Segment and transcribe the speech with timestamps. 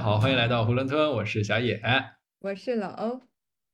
[0.00, 1.80] 好，欢迎来到囫囵吞，我是小野。
[2.40, 3.22] 我是老欧，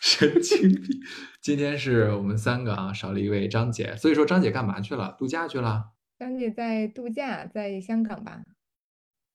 [0.00, 1.00] 神经病！
[1.40, 5.14] 今天是我们三个啊，少了一位张姐，所以说张姐干嘛去了？
[5.18, 5.92] 度假去了？
[6.18, 8.42] 张姐在度假，在香港吧？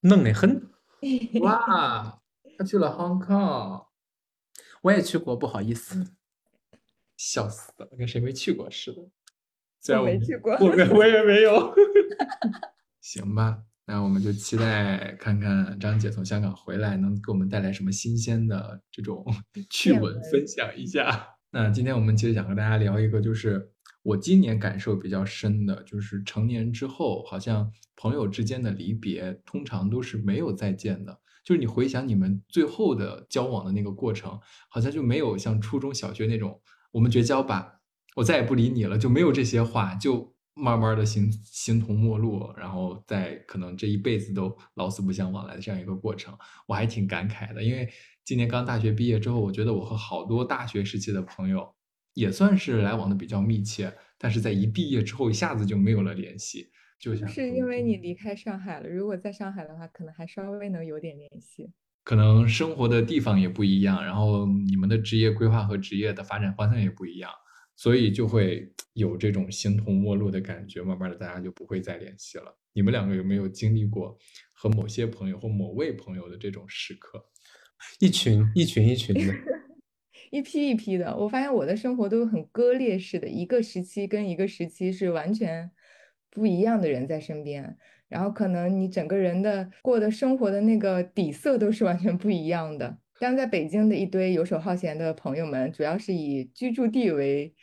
[0.01, 0.69] 弄得很。
[1.41, 2.21] 哇，
[2.57, 3.87] 她去了 Hong Kong，
[4.83, 6.13] 我也去过，不好意思，
[7.17, 9.09] 笑死了，跟谁没去过似的。
[9.81, 11.73] 虽然我没去过，我没我也没有。
[13.01, 19.25] 行吧，那我们就期待看看张姐从香港回来能给我们带来什么新鲜的这种
[19.71, 21.29] 趣闻分享一下。
[21.49, 23.71] 那今天我们其实想和大家聊一个，就是
[24.03, 31.19] 我今年感受比较深的，就是成年之后，好像朋友之间的离别通常都是没有再见的。
[31.43, 34.39] 就是你回想你们最后的交往的那个过程，
[34.69, 36.61] 好像就没有像初中小学那种
[36.91, 37.80] 我们绝交吧。
[38.15, 47.63] 我再也不理你了，就没有这些话，就慢慢的形形同陌路，然后在可能这一辈子都老死不相往来的这样一个过程，我还挺感慨的。
[47.63, 47.89] 因为
[48.25, 51.73] 今年刚大学毕业之后，我觉得我和好多大学时期的朋友
[52.13, 56.69] 也算是来往的比较密切，但是在一毕业之后，一下子就没有了联系。
[56.99, 61.71] 就像是因为你离开上海了，如果在上海的话，可能还稍微能有点联系。
[62.03, 67.31] 可能生活的地方也不一样，然后你们的职业规划和职业的发展方向也不一样。
[67.81, 72.55] 所以就会有这种形同陌路的感觉，慢慢的大家就不会再联系了。
[72.73, 74.15] 你们两个有没有经历过
[74.53, 77.25] 和某些朋友或某位朋友的这种时刻？
[77.99, 79.33] 一群一群一群的，
[80.29, 81.17] 一批一批的。
[81.17, 85.71] 我发现我的生活都很割裂式的，一个时期跟一个时期是完全
[86.29, 87.75] 不一样的人在身边，
[88.07, 92.99] 然后可能你整个人的过的生活的那个底色都是完全不一样的。
[93.19, 97.55] 但在北京的一堆游手好闲的朋友们，主要是以居住地为。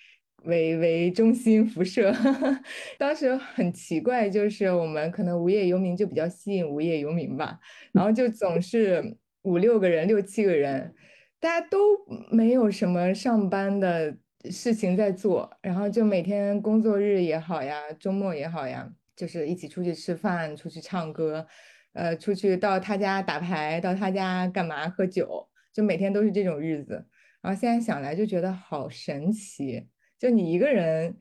[0.48, 2.10] 为为中心辐射，
[2.98, 7.60] 当时很奇怪，就是我们可能无业游民就比较吸引无业游民吧，
[7.92, 10.94] 然后就总是五六个人、六七个人，
[11.38, 11.78] 大家都
[12.30, 14.16] 没有什么上班的
[14.50, 21.46] 事情在做，然后就每天工作日也好呀，周末也好呀，就是一起出去吃饭、出去唱歌，
[21.92, 27.04] 呃，出去到他家打牌，到他家干嘛喝酒，就每天都是这种日子。
[27.42, 29.86] 然后现在想来就觉得好神奇。
[30.18, 31.16] 就你一个人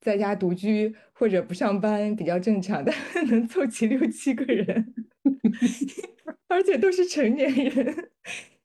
[0.00, 2.94] 在家独居或者不上班比较正常，但
[3.28, 4.94] 能凑齐六七个人，
[6.48, 8.10] 而且都是成年人，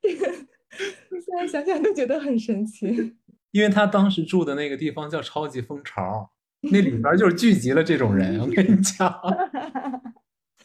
[0.02, 3.16] 现在想想都觉得很神奇。
[3.52, 6.32] 因为他当时住的那个地方叫超级蜂巢，
[6.62, 8.40] 那里边就是聚集了这种人。
[8.40, 9.16] 我跟你讲，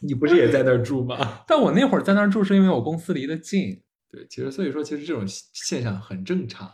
[0.01, 1.43] 你不是也在那儿住吗？
[1.47, 3.81] 但我那会儿在那儿住是因为我公司离得近。
[4.11, 6.71] 对，其实所以说，其实这种现象很正常。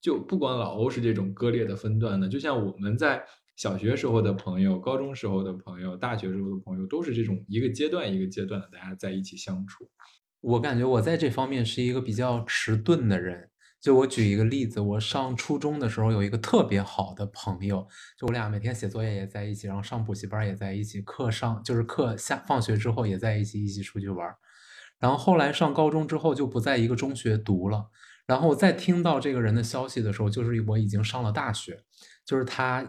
[0.00, 3.22] 就不管老欧是这种割裂的分段的，就像我们在
[3.56, 9.88] 小学时候的朋友、高中时候的朋友、大学时候的朋友，都是这种一个阶段一个阶段的大家在一起相处。
[10.40, 13.50] 我感觉我在这方面是一个比较迟钝的人。
[13.80, 17.86] 就我举一个例子，我上初中的时候有一个特别好的朋友，
[18.18, 24.34] 就我俩每天写作业也在一起，然后上补习班也在一起，课上就是课下放学之后也在一起，一起出去玩。
[24.98, 27.86] 然后后来上高中之后就不在一个中学读了。
[28.28, 31.82] 然后我再听到这个人的消息的时候，就是我已经上了大学，
[32.26, 32.88] 就是他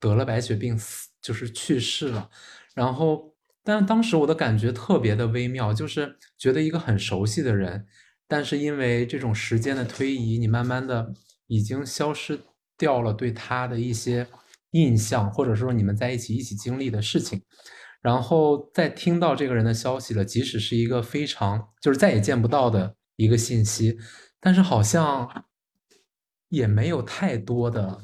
[0.00, 2.30] 得了白血病死，就是去世了。
[2.72, 7.84] 然后，但当时我的感觉特别的微妙，就是觉得一个很熟悉的人，
[8.28, 11.12] 但是因为这种时间的推移，你慢慢的
[11.48, 12.38] 已经消失
[12.78, 14.28] 掉了对他的一些
[14.70, 17.42] 印象，或者说你们在一起一起经历的事情。
[18.02, 23.98] 然后再听到这个人的消息了，即使是一个非常就是再也见不到的一个信息。
[24.46, 25.28] 但是好像
[26.50, 27.98] 也没有太多的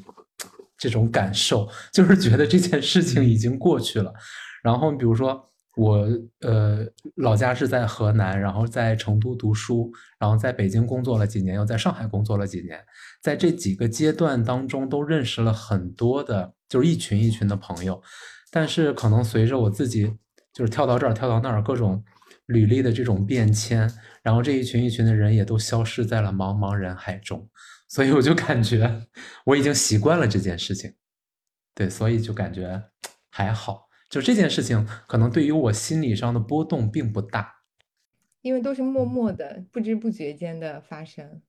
[0.76, 4.12] 这种感受，就是觉得这件事情已经过去了。
[4.60, 6.04] 然后比如说我
[6.41, 6.84] 呃
[7.15, 12.84] 老家是在河南，然后在成都读书，然后在北京工作了几年，又在上海工作了几年，
[13.22, 18.03] 在这几个阶段当中都认识了很多的，就是一群一群的朋友。
[18.50, 20.12] 但是可能随着我自己
[20.53, 22.03] 就是跳到这儿跳到那儿各种
[22.47, 23.91] 履历的这种变迁。
[24.22, 27.50] 然后这一群一群的人也都消失在了茫茫人海中，
[27.89, 29.06] 所以我就感觉
[29.44, 30.94] 我已经习惯了这件事情，
[31.74, 32.84] 对，所以就感觉
[33.28, 33.89] 还好。
[34.09, 37.62] 就这件事情，可能对于我心理上的波动并不大，
[38.42, 41.42] 因为都是默默的、不知不觉间的发生。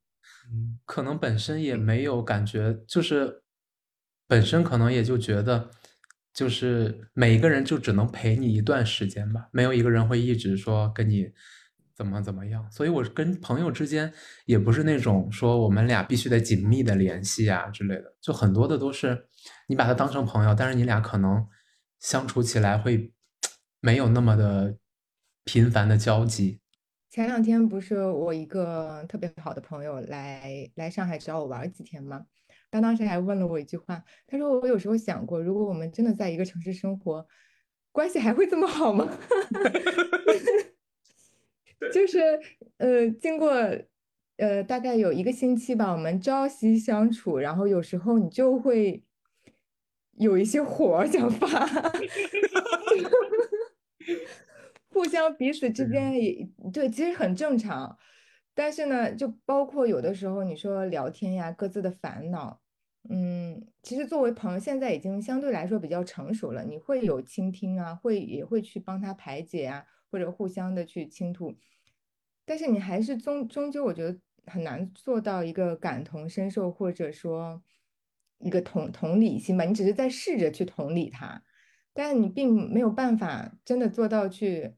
[0.50, 3.44] 嗯，可能本身也没有感觉，就是
[4.26, 5.70] 本身可能也就觉得，
[6.34, 11.32] 就是每一个人就只能陪你一段时间吧，没有一个人会一直说跟你。
[11.96, 12.68] 怎么怎么样？
[12.72, 14.12] 所以我跟朋友之间
[14.48, 19.28] 也不是那种说我们俩必须得紧密的联系啊之类的，就很多的都是
[19.68, 21.48] 你把他当成朋友，但是你俩可能
[22.00, 23.14] 相处起来会
[23.80, 24.76] 没有那么的
[25.44, 26.60] 频繁的交集。
[27.12, 32.26] 前两天不是我一个特别好的朋友来来上海找我玩几天吗？
[32.74, 37.24] 他当时还问了我一句话，他说我有时候想过，如果我们真的在一个城市生活，
[37.92, 39.08] 关系还会这么好吗？
[41.94, 42.20] 就是
[42.78, 43.52] 呃，经过
[44.38, 49.04] 呃大概有一个星期吧，我们朝夕相处，然后有时候你就会
[50.18, 51.68] 有一些火想发。
[54.90, 57.96] 互相彼此之间也对，其实很正常。
[58.56, 62.63] 但是呢，就包括有的时候你说聊天呀，各自的烦恼，
[63.10, 66.64] 嗯，其实作为朋友，现在已经相对来说比较成熟了。
[66.64, 71.54] 你会有倾听啊，会也会去帮他排解啊，或者互相的去倾吐。
[72.46, 77.62] 但是你还是终终究，我觉得很难做到一个感同身受，或者说
[78.40, 79.66] 一个同同理心吧。
[79.66, 81.44] 你只是在试着去同理他，
[81.94, 84.76] 但你并没有办法真的做到去。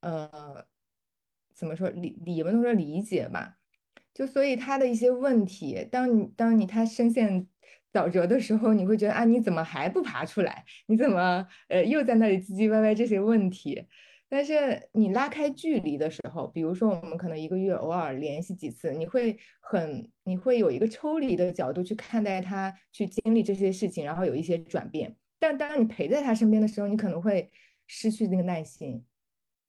[0.00, 0.66] 呃，
[1.54, 3.61] 怎么说理理不能说理解吧？
[4.14, 7.46] 就所以他的一些问题，当你当你他深陷
[7.92, 10.64] 沼泽的时候，你会觉得啊，你怎么还不爬出来？
[10.86, 13.86] 你怎么呃又在那里唧唧歪歪这些问题？
[14.28, 25.14] 但是你拉开距离的时候，比如说我们可能一个月偶尔联系几次，你会很你会有一个抽离的角度去看待他，去经历这些事情，然后有一些转变。
[25.38, 27.50] 但当你陪在他身边的时候，你可能会
[27.86, 29.04] 失去那个耐心。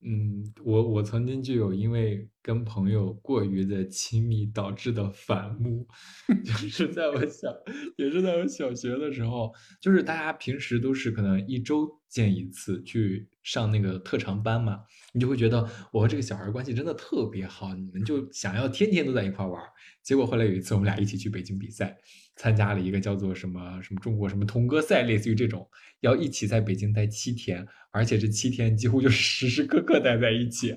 [0.06, 5.88] 嗯，我我曾经就有因为跟朋友过于的亲密导致的反目，
[6.44, 7.48] 就是在我小，
[7.96, 14.82] 也是在我小学的时候，就是大家平时都是可能一周见一次去上那个特长班嘛，
[15.14, 19.62] 你就会觉得我和这个小孩关系真的特别好，你们就想要天天都在一块玩。
[20.02, 21.98] 结果后来有一次我们俩一起去北京比赛，
[22.36, 25.68] 参加了一个叫做什么什么中国什么童歌赛，类似于这种，
[26.02, 27.66] 要一起在北京待七天。
[27.92, 30.76] 而且这七天几乎就时时刻刻待在一起，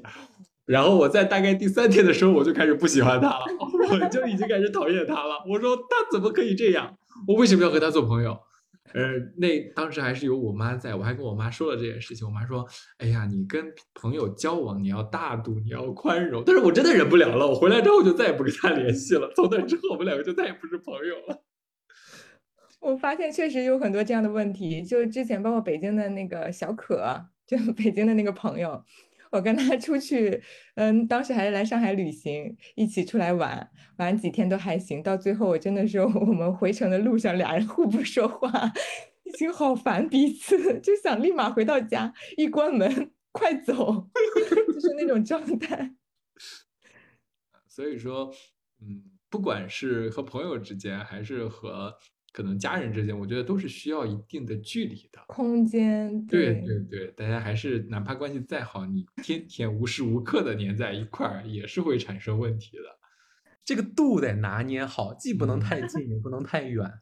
[0.67, 3.45] 然后我在大概第三天的时候，我就开始不喜欢他了，
[3.91, 5.43] 我就已经开始讨厌他了。
[5.49, 5.83] 我说他
[6.13, 6.99] 怎么可以这样？
[7.27, 8.39] 我为什么要和他做朋友？
[8.97, 12.27] 呃，那当时还是有我妈在，我还跟我妈说了这件事情。
[12.27, 12.67] 我妈说
[12.97, 17.47] ：“哎呀，你跟朋友交往，你要大度，你要宽容。”但是我真的忍不了了。
[17.47, 19.31] 我回来之后就再也不跟他联系了。
[19.37, 21.45] 从那之后，我们两个就再也不是朋友了。
[22.81, 28.83] 我发现确实有很多这样的问题，就之前包括北京的那个小可，就北京的那个朋友，
[29.33, 30.43] 我跟他出去，
[30.75, 38.51] 嗯，当时还是来上海旅行，一起出来玩，玩几天都还行，到最后我真的是 我们回程的路上，俩人互不说话，
[39.25, 44.09] 已经好烦彼此，就想立马回到家，一关门快走，
[44.73, 45.95] 就是那种状态。
[47.69, 48.33] 所以说，
[48.81, 51.95] 嗯，不管是和朋友之间，还是和。
[52.37, 56.27] 可能家人之间，我觉得都是需要一定的距离的空间。
[56.27, 62.83] 对对对，大家还是哪怕关系再好，你天天无时无刻的黏在一块儿，也是会产生问题的。
[63.65, 66.93] 这个度得拿捏好，既不能太近， 也不能太远。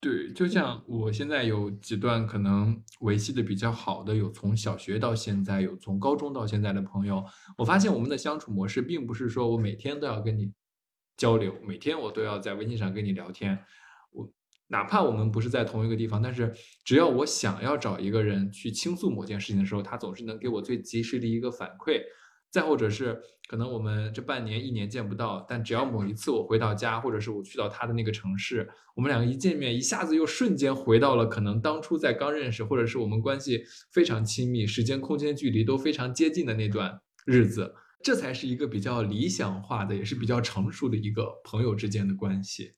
[0.00, 7.22] 对，就像我现在有几段可能维系的比较好的，有从小学到现在，有从高中到现在的朋友，
[7.58, 10.50] 我发现我们的相处模式并不是说我每天都要跟你
[11.18, 13.62] 交流，每天我都要在微信上跟你聊天。
[14.72, 16.50] 哪怕我们不是在同一个地方，但是
[16.82, 22.00] 只要我想要找一个人去倾诉某件事情的时候，他总是能给我最及时的一个反馈。
[22.50, 37.74] 再或者是可能我们这半年、一年见不到，但只要某一次我回到家，或者是我去到他的那个城市，我们两个一见面，一下子又瞬间回到了可能当初在刚认识，或者是我们关系非常亲密、时间、空间、距离都非常接近的那段日子。
[38.02, 42.72] 这才是一个比较理想化的，也是比较成熟的一个朋友之间的关系。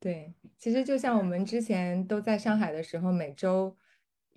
[0.00, 3.76] 对，其实就像我们之前都在上海的时候，每周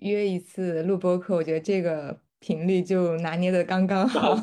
[0.00, 4.38] 约一次录播课，我觉得这个频率就拿捏的刚刚好。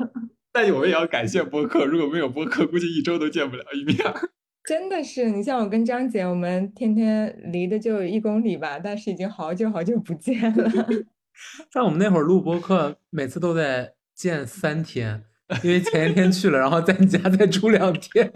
[0.50, 3.96] 但我们也要感谢播客，如果没有播客，估计一周都见不了一面。
[4.64, 10.70] 真的是，你像我跟张姐，我们天天离的就一公里吧，但是已经好久好久不见了。
[11.70, 15.24] 像我们那会儿录播课，每次都得见三天，
[15.62, 18.32] 因为前一天去了，然后在你家再住两天。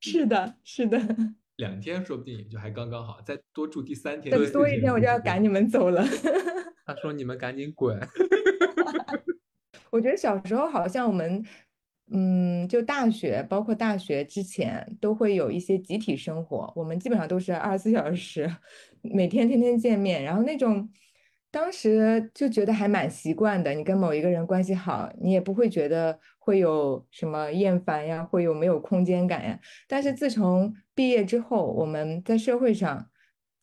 [0.00, 0.98] 是的，是的，
[1.56, 6.04] 两天说不定也就还刚刚好，再多住第三天，再多一天我就要赶你们走了。
[6.86, 8.00] 他说：“你们赶紧滚。
[9.92, 11.44] ”我觉得小时候好像我们，
[12.10, 18.50] 嗯，就大学，包括大学之前，都会有一些集体生活，我们基本上都是二十四小时，
[19.02, 20.90] 每天天天见面，然后那种。
[21.52, 26.16] 当时就觉得还蛮习惯的，你跟某一个人关系好，你也不会觉得
[26.50, 29.56] 会有什么厌烦呀，会有没有空间感呀。
[29.86, 33.08] 但是自从毕业之后，我们在社会上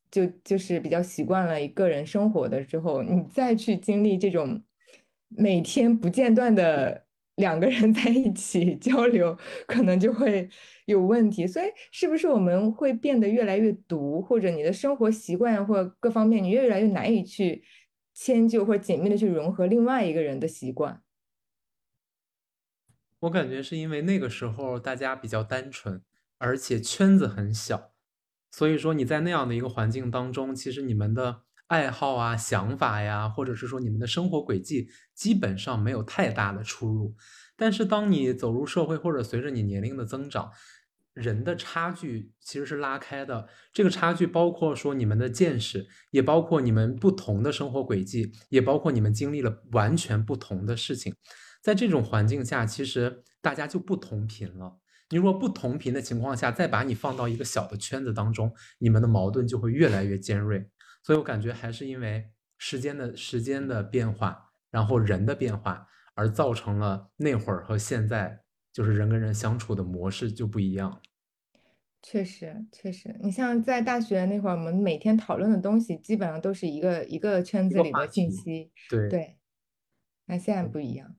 [0.10, 4.64] 就就是比较习惯了一个人生活的之后，你再去经历这种
[5.28, 7.04] 每天不间断的
[7.36, 10.48] 两个人 在一起交流，可能就会
[10.86, 11.46] 有问题。
[11.46, 17.62] 所以，是不是我们会变得越来越独，或者你的生活习惯或各方面，你越来越难以去
[18.14, 21.02] 迁就或者紧密的去融合另外一个人的习惯？
[23.22, 26.02] 我感觉是因为那个时候大家比较单纯，
[26.38, 27.94] 而且圈子很小，
[28.52, 37.16] 所以说你在那样的一个环境当中，其实你们的爱好啊、想法呀，或者是说你们的生活轨迹，基本上没有太大的出入。
[37.56, 40.52] 但是当你走入社会，或者随着你年龄的增长，
[41.14, 43.48] 人的差距其实是拉开的。
[43.74, 51.16] 这个差距包括说你们的见识，也包括你们不同的生活轨迹，也包括你们经历了完全不同的事情。
[51.62, 54.80] 在这种环境下，其实大家就不同频了。
[55.10, 60.70] 你如果不同频的情况下，再把你放到一个小的圈子当中，你们的矛盾就会越来越尖锐。
[61.04, 62.26] 所以我感觉还是因为
[62.58, 68.42] 时间的时间的变化，然后人的变化，而造成了那会儿和现在
[68.74, 71.02] 就是人跟人相处的模式就不一样。
[72.02, 78.72] 确实，确实，你像在大学那会儿，我们每天讨论的东西基本上都是一个一个圈子里的信息。
[78.90, 79.38] 对对，
[80.26, 81.16] 那现在不一样。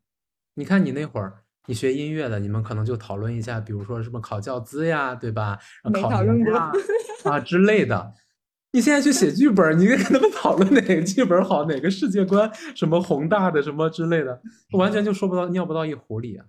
[0.58, 1.32] 你看你那会儿，
[1.66, 5.56] 你学音乐的，你们可能就讨论一下，比如说什么考教资呀，对吧？
[5.84, 6.52] 没讨论过
[7.30, 8.12] 啊之类的。
[8.72, 16.44] 你现在去写剧本，你跟他们讨论哪个剧本好，哪个世界观什么宏大的什么之类的，完全就说不到尿不到一壶里啊，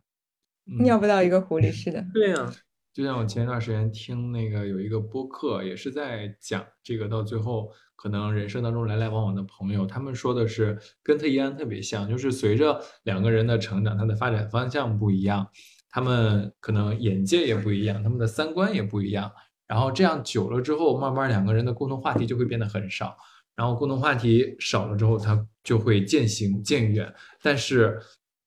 [0.79, 2.03] 尿不到一个壶里，是的。
[2.11, 2.51] 对呀。
[2.99, 15.47] 就像我前一段时间听那个有一个播客，也是在讲这个，到最后可能人生当中来来往往的朋友，他们说的是跟特一安特别像，就是随着两个人的成长，他的发展方向不一样，
[15.89, 19.31] 他们可能眼界也不一样，他们的三观也不一样，
[19.65, 23.15] 然后这样久了之后，慢慢两个人的共同话题就会变得很少，
[23.55, 27.97] 然后共同话题少了之后，他就会渐行渐远，但是。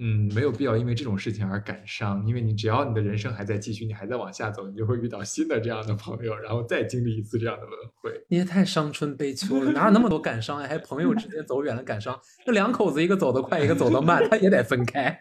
[0.05, 8.11] 嗯，没有必要因为这种事情而感伤，因为你只要你的人生还在继续，你还在往下走，你就会遇到新的这样的朋友，然后再经历一次这样的轮回。
[8.29, 10.67] 你也太伤春悲秋了，哪有那么多感伤呀？
[10.67, 12.21] 还朋友之间走远了感伤？
[12.45, 15.17] 那两口子一个走得快，一个走得慢，他也得分开。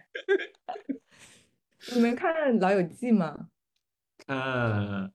[1.94, 3.50] 你们看《老友记》吗？
[4.26, 5.12] 看。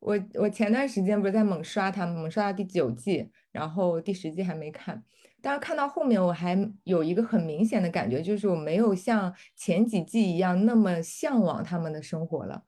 [0.00, 5.02] 我我前段时间不是在猛刷它，猛刷到第九季，然后第十季还没看。
[5.40, 12.62] 但是看到后面，我还有一个很明显的感觉，就是我没有像前几季一样那么向往他们的生活了。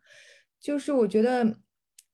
[0.60, 1.56] 就是我觉得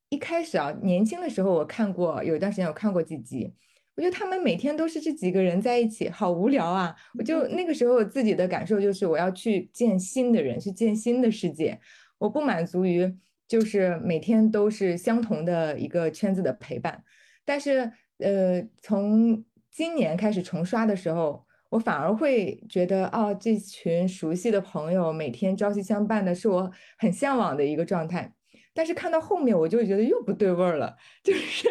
[0.09, 3.53] 一开始啊，年轻的时候我看过，有一段时间我看过几集，
[3.95, 6.95] 我觉得他们每天都是这几个人在一起，好无聊啊！
[7.17, 11.79] 我就那个时候自己的感受就是，我要去见新的人，去见新的世界，
[12.17, 13.15] 我不满足于
[13.47, 17.03] 就是每天都是相同的一个圈子的陪伴。
[17.43, 19.43] 但是呃，从
[19.77, 28.33] 今年开始重刷的时候，我反而会觉得，哦，这群熟悉的朋友每天朝夕相伴的，是我很向往的一个状态。
[28.73, 31.69] 但是看到后面，我就觉得又不对味儿了，就是，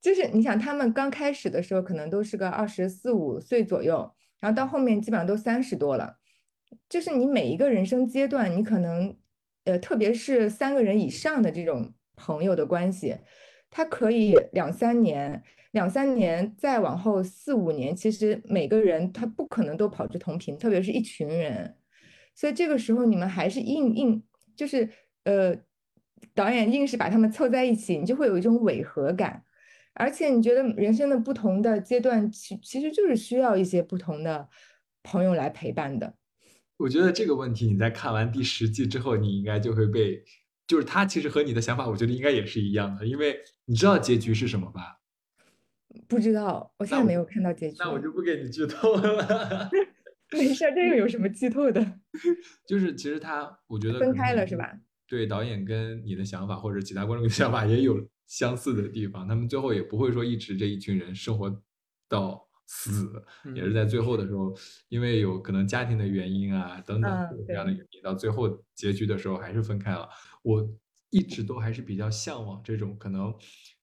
[0.00, 6.16] 就是你想，他们刚开始的时候可能都是个二十四五岁左右，然后到后面基本上都三十多了，
[6.88, 9.14] 就是你每一个人生阶段，你可能，
[9.64, 13.18] 呃，特别是三个人以上的这种朋友的关系，
[13.68, 15.42] 他可以两三年。
[15.72, 21.76] 两三年再往后四五年，其实每个人他不可能都跑去同频，特别是一群人，
[22.34, 24.22] 所以这个时候你们还是硬硬
[24.56, 24.88] 就是
[25.24, 25.54] 呃，
[26.34, 29.44] 导演硬是把他们凑在一起，你就会有一种违和感，
[29.94, 34.48] 而且你觉得人生的不同的阶段，其其实就是需要一些不同的
[35.02, 36.14] 朋友来陪伴的。
[36.78, 40.22] 我觉得这个问题你在看完第十季之后，你应该就会被，
[40.66, 44.97] 就是他其实和你的想法，我觉得应该也是一样的，因为你知道结局是什么吧？
[46.06, 47.76] 不知道，我现在没有看到结局。
[47.78, 49.70] 那我就不给你剧透了。
[50.30, 51.80] 没事，这个有什么剧透的？
[52.68, 54.78] 就是其实他，我觉得分开了是吧？
[55.06, 59.26] 对，导演跟你的想法或者其他观众的想法也有相似的地方。
[59.26, 61.50] 他们最后也不会说一直这一群人生活
[62.10, 63.10] 到死，
[63.54, 64.54] 也是在最后的时候，
[64.90, 67.10] 因为有可能家庭的原因啊等等
[67.46, 70.06] 这样的原因，到最后结局的时候还是分开了。
[70.42, 70.62] 我
[71.08, 73.34] 一直都还是比较向往这种可能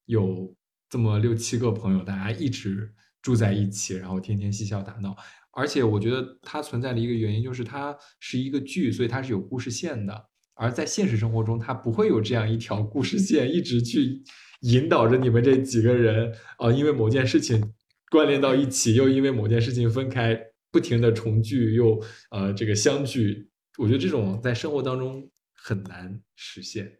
[0.06, 0.56] 有。
[0.89, 5.15] 这么六七个朋友，大家一直住在一起，然后天天嬉笑打闹。
[5.51, 10.30] 而且我觉得它存在的一个原因就是它是一个剧，所以它是有故事线的。
[10.54, 14.22] 而在现实生活中，它不会有这样一条故事线一直去
[14.62, 17.74] 引导着你们这几个人啊，因为某件事情
[18.10, 20.38] 关联到一起，又因为某件事情分开，
[20.72, 22.01] 不停的重聚又
[22.32, 23.50] 呃这个相聚。
[23.77, 27.00] 我觉得这种在生活当中很难实现。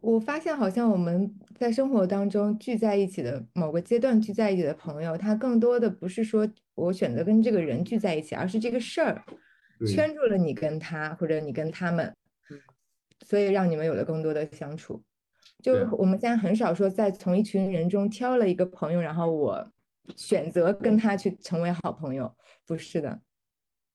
[0.00, 9.24] 我发现好像我们在生活当中聚在一起的某个阶段聚在一起的朋友，他更多的不是说我选择跟这个人聚在一起，而是这个事儿
[9.86, 12.14] 圈住了你跟他或者你跟他们，
[13.24, 15.02] 所以让你们有了更多的相处。
[15.62, 19.72] 就我们现在很少说在从一群人中挑了一个朋友，然后我
[20.14, 22.32] 选择跟他去成为好朋友，
[22.66, 23.20] 不是的。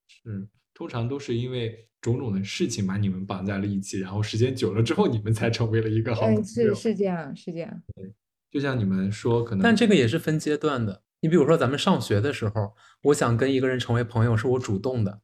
[0.08, 1.88] 是，通常都是因为。
[2.02, 6.44] 种种的事情把你们绑在了一起，然后时间久了之后，你们才成为了一个好朋友。
[6.44, 7.80] 是是这样，是这样。
[7.96, 8.12] 对，
[8.50, 11.04] 就像你们说，可能但这个也是分阶段的。
[11.20, 12.74] 你比如说，咱们上学的时候，
[13.04, 15.22] 我想跟一个人成为朋友，是我主动的。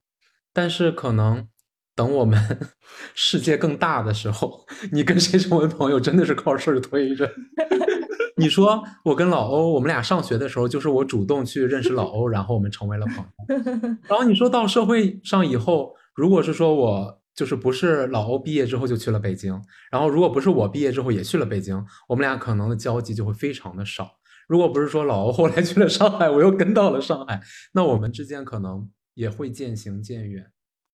[0.53, 1.47] 但是可能
[1.95, 2.39] 等我们
[3.15, 7.25] 世界更大的时候，你跟谁成为朋友，真的是靠事儿推着。
[8.37, 13.97] 你说我跟老欧，我们俩上学的时候，就是我主动去认识老欧，然后我们成为了朋友。
[14.07, 15.95] 然后你说到社会上以后。
[16.17, 24.17] 如果是说我就是不是老欧毕业之后就去了北京，然后如果不是我毕业之后也去了北京，我们俩可能的交集就会非常的少。
[24.47, 27.39] 如果不是说老欧后来去了上海，我又跟到了上海，
[27.73, 30.43] 那我们之间可能也会渐行渐远。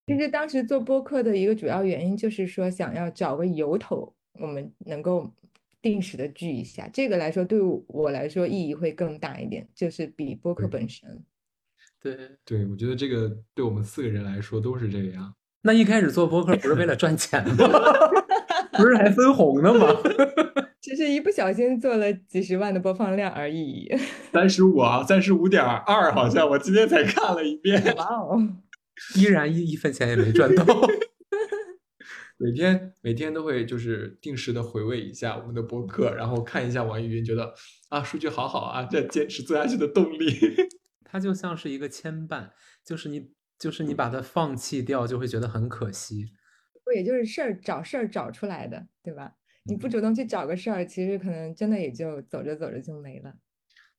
[0.08, 5.32] 其实当时做播客的一个主要原因就是说想要找个由头，我们能够
[5.84, 6.90] 定时的聚一下。
[6.92, 11.22] 这个来说对我来说意义会更大一点，就是比播客本身。
[12.02, 15.36] 对对，我觉得这个对我们四个人来说都是这样。
[15.62, 17.56] 那一开始做播客不是为了赚钱吗？
[18.74, 19.88] 不是还分红的吗？
[20.82, 23.90] 只是一不小心做了几十万的播放量而已。
[24.34, 27.82] 三十五啊，三十五点二，好像我今天才看了一遍。
[27.96, 28.38] 哇哦，
[29.16, 30.66] 依然一一分钱也没赚到。
[32.44, 37.54] 每天每天都会就是定时的回味一下我们的博客，然后看一下网易云，觉得
[37.88, 40.28] 啊数据好好啊，这坚持做下去的动力。
[41.06, 42.50] 它就像是一个牵绊，
[42.84, 46.26] 就是你，就是你把它放弃掉，就会觉得很可惜。
[46.84, 49.36] 不也就是事儿找事儿找出来的，对吧？
[49.66, 53.36] 你不主动去找个事儿，其实可能真的也就走着走着就没了。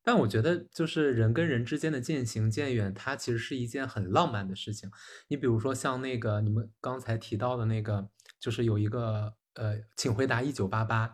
[0.03, 4.91] 但我觉得，就是人跟人之间的渐行渐远，它其实是一件很浪漫的事情。
[5.29, 11.13] 你比如说像那个你们刚才提到的那个，就是有一个呃，请回答一九八八，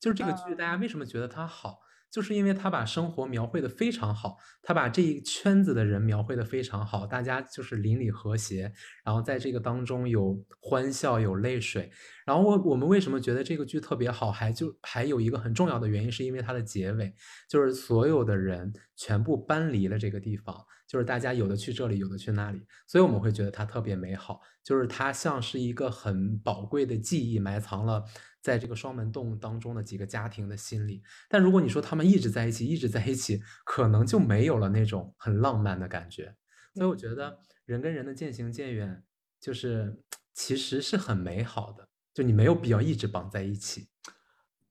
[0.00, 1.80] 就是这个剧，大家为什么觉得它好？
[2.12, 8.70] 就是因为他把生活描绘的非常好，他把这一圈子的人描绘的非常好，大家就是邻里和谐，
[9.02, 11.90] 然后在这个当中有欢笑有泪水。
[12.26, 14.30] 然后我我们为什么觉得这个剧特别好？
[14.30, 17.14] 还就还有一个很重要的原因，是因为它的结尾，
[17.48, 20.54] 就是所有的人全部搬离了这个地方，
[20.86, 28.04] 就是大家有的去这里，有的去那里，所以我们会觉得它特别美好，就是它像是一个很宝贵的记忆，埋藏了。
[28.42, 36.36] 在这个双门洞当中的几个家庭的心理，但如果你说他们一直在一起，一直在一起，可能就没有了那种很浪漫的感觉。
[36.74, 39.04] 所以我觉得人跟人的渐行渐远，
[39.40, 40.02] 就是
[40.34, 43.88] 其实是很美好的，就你没有必要一直绑在一起。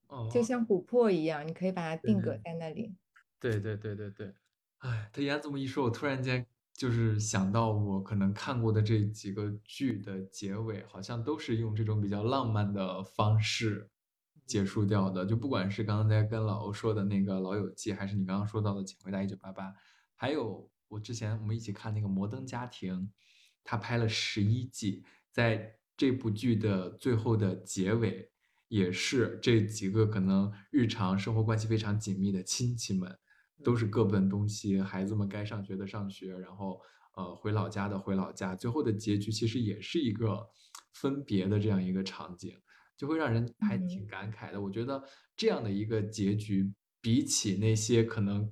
[0.08, 2.94] 哦，就像琥珀一样，你可以把它定格在那里。
[3.40, 4.34] 对对对对对。
[4.80, 6.46] 哎，他言这么一说，我突然间。
[6.82, 13.88] 就是想到我可能看过的这几个剧的结尾，好像都是用这种比较浪漫的方式
[14.48, 15.24] 结束掉的。
[15.24, 19.68] 就不管是刚才跟老欧说的那个《老友记》，还是你刚刚说到的《请回答一九八八》，
[20.16, 22.96] 还有我之前我们一起看那个《摩登家庭》，
[23.64, 28.32] 他拍了十一季，在这部剧的最后的结尾，
[28.70, 33.20] 也是这几个可能日常生活关系非常紧密的亲戚们。
[33.64, 36.80] 都是各奔东西，孩子们该上学的上学，然后
[37.16, 40.48] 呃回老家的回老家，最后的结局其实也是一个
[40.94, 42.56] 分别的这样一个场景，
[42.98, 44.62] 就会让人还挺感慨的。
[44.62, 45.04] 我觉得
[45.36, 48.52] 这样的一个结局，比起那些可能。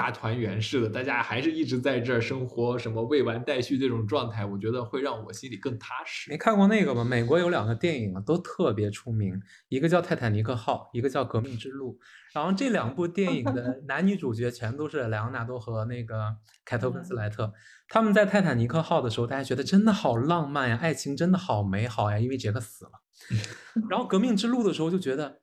[0.00, 6.30] 大团圆似的，大家还是一直在这儿生活，什么未完待续这种状态，我觉得会让我心里更踏实。
[6.30, 7.04] 没看过那个吗？
[7.04, 11.92] 美国有两个电影啊，都特别出名，一个叫《泰坦尼克号》，一个叫《革命之路》。
[12.32, 16.34] 然后这两部电影的 男女主角全都是莱昂纳多和那个
[16.64, 17.52] 凯特温斯莱特。
[17.86, 22.92] 他们在泰坦尼克号的时候，大家觉得真的好浪漫呀，爱情真的好美好呀，因为杰克死了。
[23.90, 25.39] 然后《革命之路》的时候就觉得。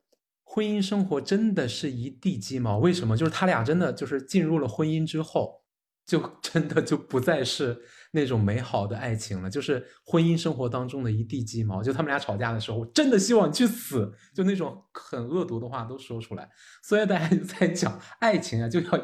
[0.57, 3.15] 婚姻生活真的是一地鸡毛，为什么？
[3.15, 5.61] 就是他俩真的就是进入了婚姻之后，
[6.03, 7.79] 就真的就不再是
[8.11, 11.83] 那种美好的爱情了，就是婚姻生活当中的一地鸡毛。
[11.83, 16.49] 就他们俩吵架的时候，我真的希望你去死，就那种很恶毒的话都说出来。
[16.81, 18.99] 所以大家就在讲爱情啊，就要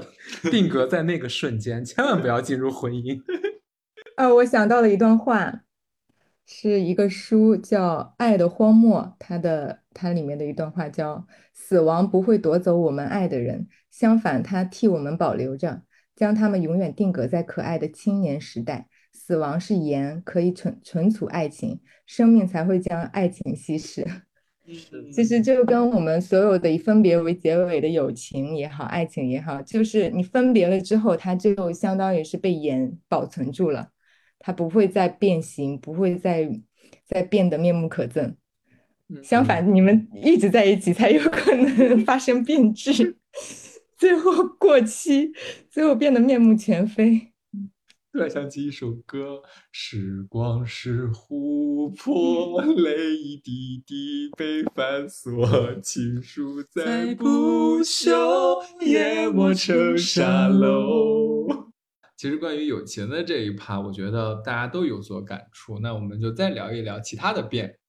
[0.50, 3.22] 定格在那个瞬间， 千万不要进入婚姻。
[4.18, 5.60] 呃， 我想到了一段话。
[6.46, 15.84] 是一个书叫《爱的荒漠》，它的它里面的一段话叫：“死亡不会夺走我们爱的人，相反，它替我们保留着，
[16.16, 18.88] 将他们永远定格在可爱的青年时代。
[19.12, 24.06] 死亡是盐，可以存存储爱情，生命才会将爱情稀释。
[25.12, 33.90] ”其实就跟我们所有的以分别为结尾的友情也好，爱情也好，就是你分别了之后，它就相当于是被盐保存住了，
[34.40, 36.50] 它不会再变形，不会再
[37.06, 38.36] 再变得面目可憎。
[39.22, 43.18] 相反，你们一直在一起才有可能发生变质，
[43.98, 45.32] 最后过期，
[45.70, 47.30] 最后变得面目全非。
[48.14, 61.48] 突然想起一首歌：时光是琥珀，泪一滴滴被反锁，情书再不朽，淹没成沙漏。
[62.16, 65.80] 其实关于友情的这一趴，我觉得大家都有所感触。
[65.80, 67.80] 那我们就再聊一聊其他的变。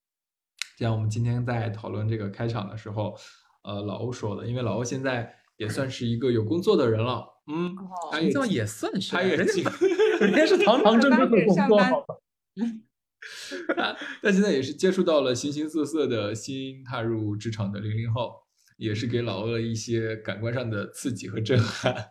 [0.79, 3.17] 像我们今天在讨论这个开场的时候，
[3.63, 7.77] 呃，老欧说的，因为老欧现在也算是一个有工作的人了，嗯，
[8.11, 9.71] 他也也算是，他也人家
[10.21, 11.79] 人家是堂堂正正的工作，
[13.77, 18.35] 他他现在也是接触到了形形色色的新踏入职场的零零后，
[18.77, 22.11] 也是给老欧了一些感官上的刺激和震撼。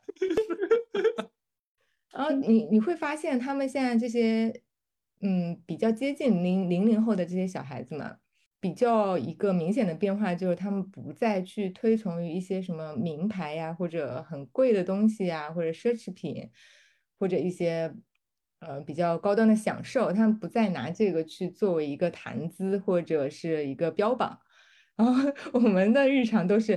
[2.14, 4.62] 然后你你会发现，他们现在这些
[5.22, 8.18] 嗯比较接近零零零后的这些小孩子们。
[8.64, 16.50] 比较一个明显的变化就是，他们不再去推崇于一些什么名牌呀，或者很贵的东西呀，或者奢侈品，
[17.20, 17.94] 或者一些
[18.62, 24.40] 呃比较高端的享受，他们不再拿这个去作为一个谈资或者是一个标榜。
[24.96, 26.76] 然后我们的日常都是，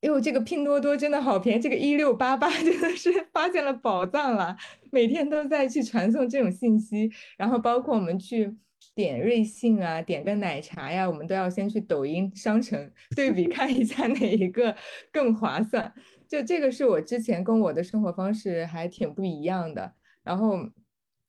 [0.00, 4.56] 哎呦，这个拼多多真的好便宜，这个一六八八真的是 发现了宝藏了，
[4.90, 8.56] 每天都在去传送这种信息，然后包括我们去。
[8.98, 14.74] 点瑞幸啊，点个奶茶呀，我们都要先去抖音商城 对比看一下哪一个
[15.12, 15.94] 更划算。
[16.26, 19.92] 就这个是我之前跟我的生活方式还挺不一样的。
[20.24, 20.58] 然后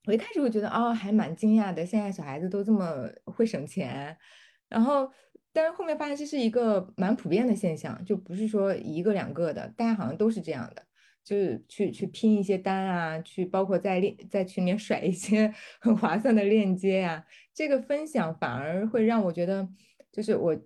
[0.08, 4.18] 我一开始会觉得哦，还蛮惊讶的，现在小孩子都这么会省钱。
[4.68, 5.08] 然后，
[5.54, 10.84] 但是后面发现这是一个蛮普遍的现象，就不是说一个两个的，大家好像都是这样的。
[11.24, 19.70] 就是去去拼一些单啊，去包括在链在群里面甩一些 很划算的链接呀，这个分享反而会让我觉得，
[20.12, 20.60] 就是我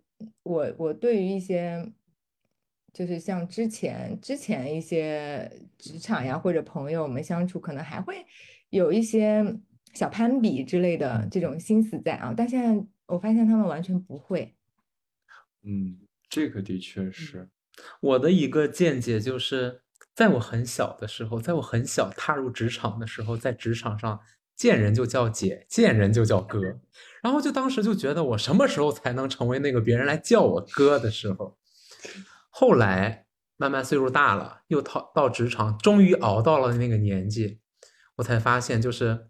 [0.43, 1.91] 我我对于一些，
[2.93, 8.25] 就是像之前之前一些职场呀或者朋友们相处，可能还会
[8.69, 9.43] 有一些
[9.93, 14.55] 小攀比之类的这种心思在啊，但现在我发现他们完全不会。
[15.63, 17.49] 嗯，这个的确是
[17.99, 19.81] 我的一个见解就是。
[20.15, 24.19] 在我很小的时候，在我很小踏入职场的时候，在职场上
[24.55, 26.59] 见人就叫姐，见人就叫哥，
[27.23, 31.57] 然后就当时就觉得我什么时候才能成为那个别人来叫我哥的时候。
[32.49, 33.25] 后来
[33.57, 37.59] 慢慢岁数大了，又到到职场，终于熬到了那个年纪，
[38.17, 39.29] 我才发现就是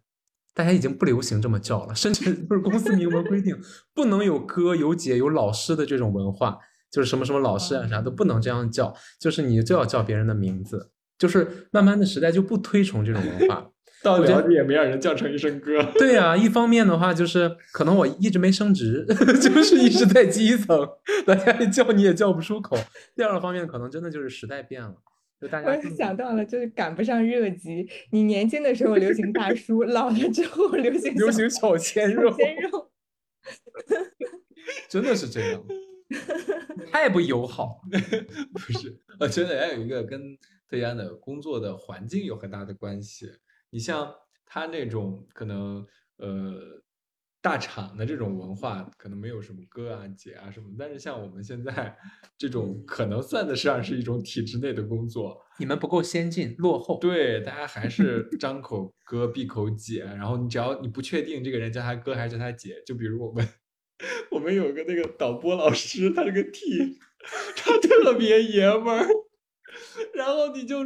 [0.54, 3.58] 大家已经不流行这么叫了，甚至 就是公司明文规定
[3.94, 6.60] 不能有哥有姐有老师的这种文化。
[6.94, 10.92] 就是什么什么老师啊，啥都不能这样叫，就是你就要叫别人的名字。
[11.18, 13.70] 就是慢慢的时代就不推崇这种文化，
[14.04, 15.82] 到了也没让人叫成一声哥。
[15.98, 19.06] 对呀，一方面的话就是可能我一直没升职，
[19.42, 20.78] 就是一直在基层，
[21.26, 22.76] 大家叫你也叫不出口。
[23.16, 24.96] 第二个方面可能真的就是时代变了，
[25.40, 25.70] 就大家。
[25.70, 27.88] 我想到了，就是赶不上热级。
[28.12, 32.36] 你年轻的时候流行大叔，老了之后流行流行小鲜肉。
[32.36, 32.92] 鲜肉，
[34.90, 35.64] 真的是这样。
[36.92, 37.82] 太不友好，
[38.54, 39.00] 不是？
[39.20, 40.38] 我觉得还有一个跟
[40.68, 43.30] 特安的工作的环境有很大的关系。
[43.70, 44.14] 你像
[44.46, 45.86] 他那种可能
[46.18, 46.82] 呃
[47.42, 50.70] 大厂的这种文化，可能没有什么哥啊姐啊什么。
[50.78, 51.98] 但是像我们现在
[52.38, 55.42] 这种，可能算得上是一种体制内的工作。
[55.60, 57.00] 你们不够先进，落后。
[57.00, 63.48] 对，大家还是张口哥闭口姐，然后你只要你不确定这个人叫他哥还是叫他姐，就比如我们。
[64.32, 67.00] 我们有个那个导播老师，他是个 T，
[67.56, 69.08] 他特别爷们儿，
[70.14, 70.86] 然后你就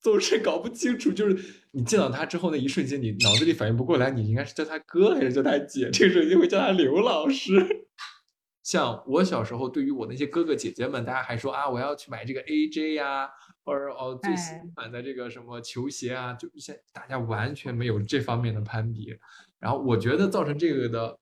[0.00, 1.36] 总是搞不清楚，就是
[1.72, 7.52] 你见到他之后那一瞬间，你脑子里反应不过来，你应该是叫他哥还是叫他姐，这个时候就会叫他刘老师。
[8.62, 13.30] 像我小时候，对于我那些哥哥姐姐们，大家还说啊，我要去买这个 AJ 呀，
[13.64, 19.16] 或者哦最新款的这个什么球鞋啊，就现大家完全没有这方面的攀比。
[19.58, 21.18] 然后我觉得造成这个的。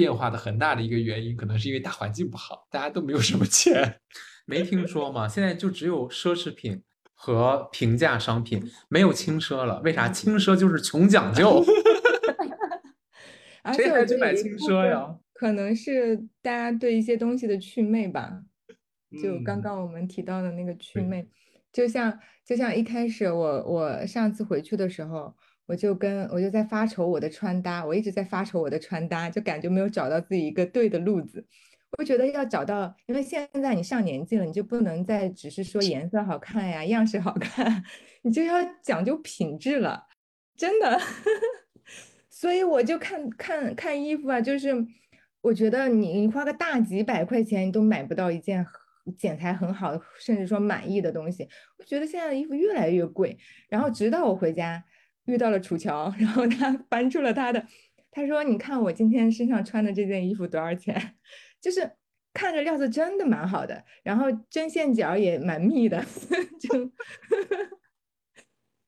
[0.00, 4.00] 变化的很大的一个原因，可能是因为大环境不好，大家都没有什么钱。
[4.48, 5.28] 没听说吗？
[5.28, 6.82] 现在就只有奢侈品
[7.12, 9.78] 和平价商品，没有轻奢了。
[9.82, 10.08] 为啥？
[10.08, 11.62] 轻奢就是穷讲究。
[13.76, 15.14] 谁还去买轻奢呀？
[15.34, 18.40] 可能是大家对一些东西的祛魅吧。
[19.22, 21.28] 就刚刚我们提到的那个祛魅，
[21.70, 25.36] 就像就像一开始我我上次回去的时候。
[25.70, 31.46] 我就跟我就在发愁我的穿搭，我一直在发愁我的穿搭，就感觉没有找到自己一个对的路子。
[31.96, 37.84] 我觉得要找到，因为现在你上年纪了，你就不能再只是说颜色好看呀、样式好看，
[38.22, 40.08] 你就要讲究品质了，
[40.56, 41.00] 真的。
[42.28, 44.74] 所以我就看看看衣服啊，就是
[45.40, 48.66] 我觉得你你花个大几百块钱，你都买不到一件
[49.16, 51.48] 剪裁很好，甚至说满意的东西。
[51.78, 53.38] 我觉得现在的衣服越来越贵。
[53.68, 54.82] 然后直到我回家
[55.30, 57.64] 遇到了楚乔， 然后他搬出了他的，
[58.10, 61.14] 他说：“你看我今天身上穿的这件衣服多少钱？”
[61.60, 61.90] 就是
[62.32, 66.04] 看着料子真的蛮好的，然后针线脚也蛮密的，
[66.60, 66.78] 就，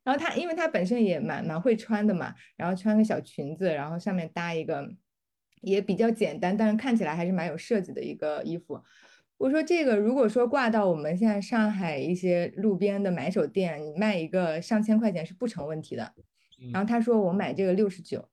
[0.04, 4.88] 然后他因为他本身也蛮蛮会穿的嘛，然后穿个小裙子，然后上面搭一个
[5.60, 8.82] 也比较简单，但是看起来还是蛮有设计的一个衣服。
[9.38, 16.14] 我说这个如果说挂到我们现在上海一些路边的买手店，卖一个上千块钱是不成问题的。
[16.70, 18.28] 然后他说我买这个六十九。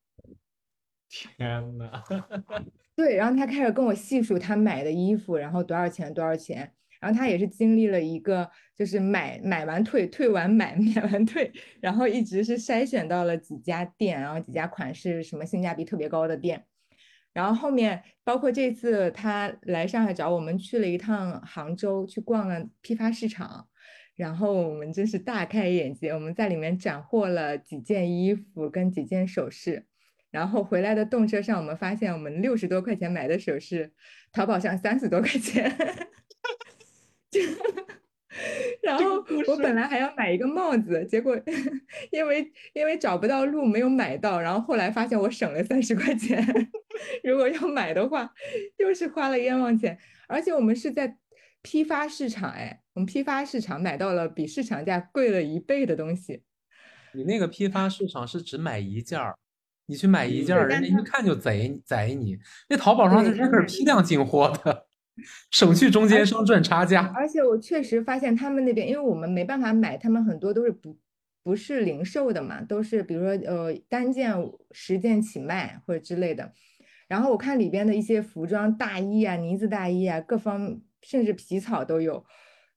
[1.10, 2.04] 天呐！
[2.96, 6.72] 对，然后他开始跟我细数他买的衣服，然后多少钱多少钱。
[7.00, 16.66] 然后他也是经历了一个，就是买买完退，退完买， 买完退，然后一直是筛选到了几家店，然后几家款式什么性价比特别高的店。
[17.32, 23.69] 然后后面包括这次他来上海找我们，去了一趟杭州，去逛了批发市场，
[24.20, 29.86] 然后我们真是大开眼界，我们在里面斩获了几件衣服跟几件首饰。
[30.30, 33.94] 然后回来的动车上，我们发现我们六十多块钱买的首饰，
[34.34, 35.74] 淘宝上三十多块钱。
[38.84, 41.40] 然后我本来还要买一个帽子，结果
[42.12, 46.46] 因为因为找不到路没有买到，然后后来发现我省了三十块钱。
[47.24, 48.30] 如果要买的话，
[48.80, 49.98] 又是花了冤枉钱。
[50.28, 51.18] 而且我们是在
[51.62, 56.44] 批发市场，哎，我们批发市场买到了比市场价贵了一倍的东西。
[57.14, 59.34] 你那个批发市场是只买一件儿？
[59.86, 62.38] 你去买一件儿，人家一看就宰宰你。
[62.68, 64.88] 那淘宝上是可是批量进货的，
[65.50, 67.10] 省去中间商赚差价。
[67.16, 70.98] 而且我确实发现他们那边，因为我们没办法买，他们很多都是不
[71.42, 74.36] 不是零售的嘛，都是比如说呃单件
[74.72, 76.52] 十件起卖或者之类的。
[77.08, 82.26] 然后我看里边的一些服装大衣啊、呢子大衣啊，各方甚至皮草都有，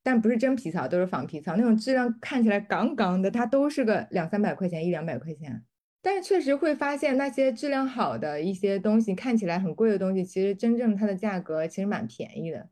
[0.02, 5.64] 但不是真皮草，都是仿皮草，那种质量看起来杠杠的，它都是个两三百块钱，一两百块钱。
[6.04, 12.68] 但是确实会发现那些质量好的一些东西，看起来很贵的东西，其实真正它的价格其实蛮便宜的。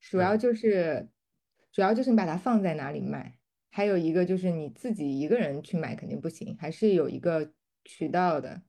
[0.00, 1.08] 主要就是，
[1.72, 3.38] 主要就是你把它放在哪里卖，
[3.70, 7.52] 还有一个就是你自己一个人去买肯定不行，还是有一个
[7.84, 8.60] 渠道的。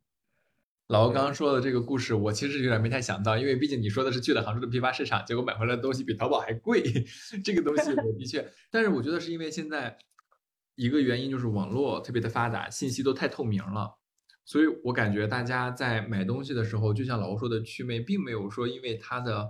[0.88, 6.82] 老欧刚刚说的这个故事，我其实有点没太想到，因为毕竟你说的是去了杭州的批发市场，结果买回来的东西比淘宝还贵，
[7.44, 9.98] 这个东西我的确，但是我觉得是因为现在。
[10.80, 13.98] 一个原因就是网络特别的发达，信息都太透明了，
[14.46, 19.50] 所以我感觉大家在买东西的时候，就像老欧说的，祛魅并没有说因为它的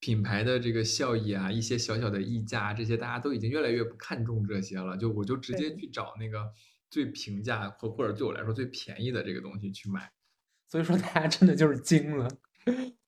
[0.00, 4.96] 品牌的这个效益啊，一些小小的溢价这些，大家都已经越来越不看重这些了。
[4.96, 6.44] 就我就直接去找那个
[6.90, 10.10] 最平价或或者对我来说最便宜的这个东西去买。
[10.74, 12.28] 所以说大家真的就是精了。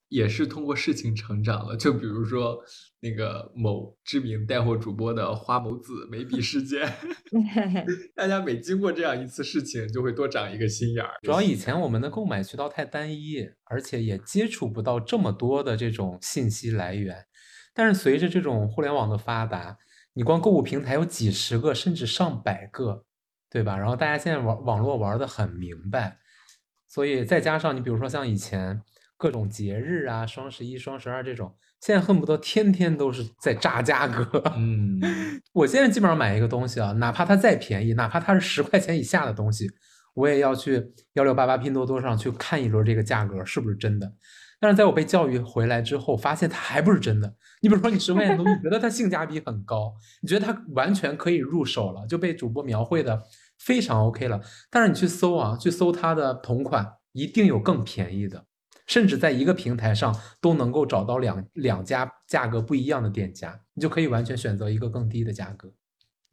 [0.08, 2.62] 也是通过事情成长了，就比如说
[3.00, 6.88] 那个某知名带货主播的花某子眉笔事件，
[8.14, 11.10] 大家每经过这样一次事情，就会多长一个心眼儿。
[11.24, 17.26] 主要以前我们的购买渠道太单一，而且也接触不到这么多的这种信息来源。
[17.74, 19.76] 但是随着这种互联网的发达，
[20.14, 23.04] 你光购物平台有几十个甚至上百个，
[23.50, 23.76] 对吧？
[23.76, 26.16] 然后大家现在网网络玩的很明白，
[26.88, 28.82] 所以再加上你比如说像以前。
[29.18, 34.42] 各种节日啊，双十一、双十二这种，现在恨不得天天都是在炸价格。
[34.54, 35.00] 嗯，
[35.54, 39.70] 我现在基本上买一个东西啊，哪怕它再便宜，哪怕它是十块钱以下的东西，
[40.12, 44.12] 我也要去幺六八八、拼多多上去看一轮这个价格是不是真的。
[44.60, 47.34] 但是在我被教育回来之后，发现它还不是真的。
[47.62, 53.22] 你比如说，你十块钱东西，觉得它性价比很高，你觉得它完全可以入手了，就被主播描绘的
[53.58, 54.40] 非常 OK 了。
[54.70, 58.46] 但是你去搜啊，去搜它的同款，一定有更便宜的。
[58.86, 65.74] 甚至在一个平台上都能够找到两两家价格不一样的店家，你就可以完全选择一个更低的价格，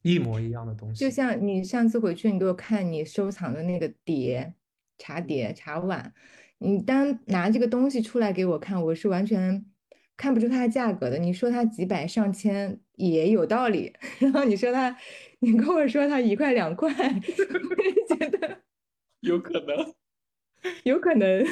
[0.03, 0.99] 一模一样的东西。
[1.03, 4.53] 就像你上次回去，你给我看你收藏的那个碟、
[4.99, 6.13] 茶碟、茶碗，
[6.59, 9.65] 你当拿这个东西出来给我看，我是完全
[10.15, 11.17] 看不出它的价格的。
[11.17, 14.95] 你说它几百上千也有道理， 然后你说它，
[15.43, 18.59] 你跟我说它一块两块， 我也觉得
[19.19, 19.93] 有可能，
[20.85, 21.45] 有可能。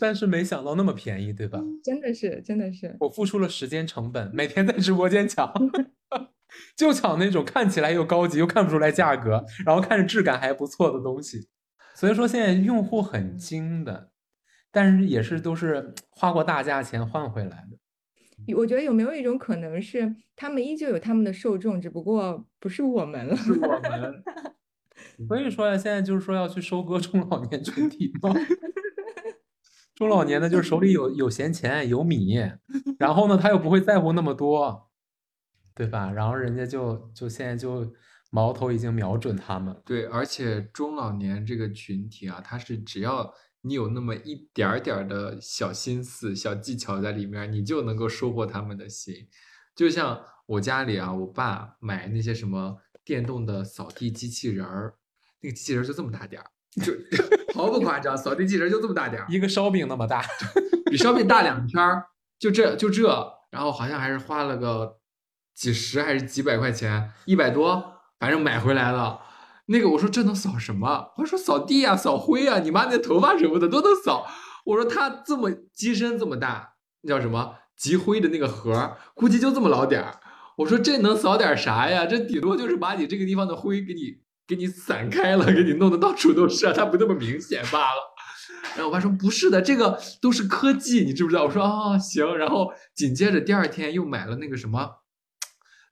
[0.00, 1.60] 但是没想到那么便宜，对吧？
[1.82, 5.52] 真的是，真的是，我付出了时间成本，每天在直播间抢，
[6.74, 11.48] 就抢那种看起来又高级又看不出来价格，然后看着质感还不错的东西。
[11.94, 14.10] 所以说现在用户很精的，
[14.72, 17.76] 但是也是都是花过大价钱换回来的。
[18.52, 23.36] 我觉得有没有一种可能是，他们依旧有他们的受众，只不过不是我们了。
[23.36, 24.22] 是我们。
[25.28, 28.34] 所以说呀，现在就是说要去收割中老年群体嘛？
[29.94, 32.36] 中老年呢就是手里有有闲钱有米，
[32.98, 34.90] 然后呢他又不会在乎那么多，
[35.74, 36.10] 对吧？
[36.10, 37.92] 然后人家就就现在就
[38.30, 39.76] 矛头已经瞄准他们。
[39.84, 43.32] 对，而且中老年这个群体啊，他是只要
[43.64, 49.26] 你有那么一点儿点儿的小心思、小技巧在里面，你就能够收获他们的心。
[49.74, 54.94] 就像我家里啊，我爸买那些什么电动的扫地机器人儿，
[55.40, 56.50] 那个机器人就这么大点儿。
[56.84, 56.92] 就
[57.54, 60.22] 毫不夸张，扫地机器人就这么大点儿，一个烧饼那么大，
[60.90, 62.04] 比烧饼大两圈儿，
[62.38, 63.08] 就这就这，
[63.50, 64.98] 然后好像还是花了个
[65.54, 69.20] 几十还是几百块钱，一百多，反正买回来了。
[69.66, 71.12] 那个我说这能扫什么？
[71.16, 74.26] 我说扫地呀，扫灰呀，你妈那头发什么的都能扫。
[74.64, 80.20] 我说它这么机身这么大，那叫什么集灰的那个盒，估计就这么老点儿。
[80.58, 82.06] 我说这能扫点啥呀？
[82.06, 84.24] 这顶多就是把你这个地方的灰给你。
[84.46, 88.14] 给你散开了，给你弄得到处都是，它不那么明显罢了。
[88.74, 91.44] 然后我爸说不是的，这个都是科技，你知不知道？
[91.44, 92.36] 我说啊行。
[92.36, 94.86] 然后紧接着第二天又买了那个什么。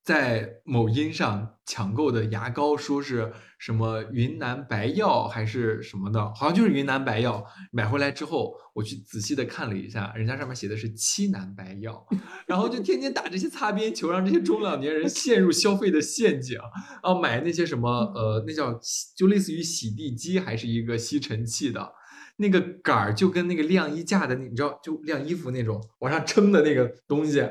[0.04, 7.44] 在某音上抢购的牙膏，说是什么云南白药还是什么的，好像就是云南白药。
[7.70, 12.04] 买回来之后，我去仔细的看了一下，人家上面写的是七南白药，
[12.46, 16.58] 然后就天天打这些擦边球，让这些中老年人陷入消费的陷阱。
[17.02, 18.76] 啊，买那些什么呃，那叫
[19.16, 21.92] 就类似于洗地机，还是一个吸尘器的，
[22.36, 27.46] 那个杆儿就跟那个晾衣架的那，你知道就晾衣服那种往上撑的那个东西。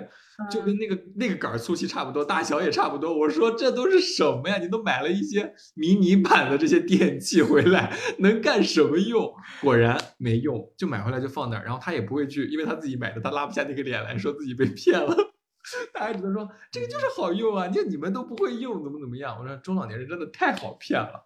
[0.49, 3.15] 就跟那个那个杆儿粗细差不多，大小也差不多。
[3.15, 4.57] 我说这都是什么呀？
[4.57, 9.31] 你都买了一些迷你版的这些电器回来，能干什么用？
[9.61, 11.63] 果然没用，就买回来就放那儿。
[11.63, 15.15] 然后他也不会去，因为他自己买的，他拉不下那个脸来说自己被骗了。
[15.93, 19.37] 他还只能说这个就是好用啊，就你们都不会用，怎么怎么样？
[19.39, 21.23] 我说中老年人真的太好骗了，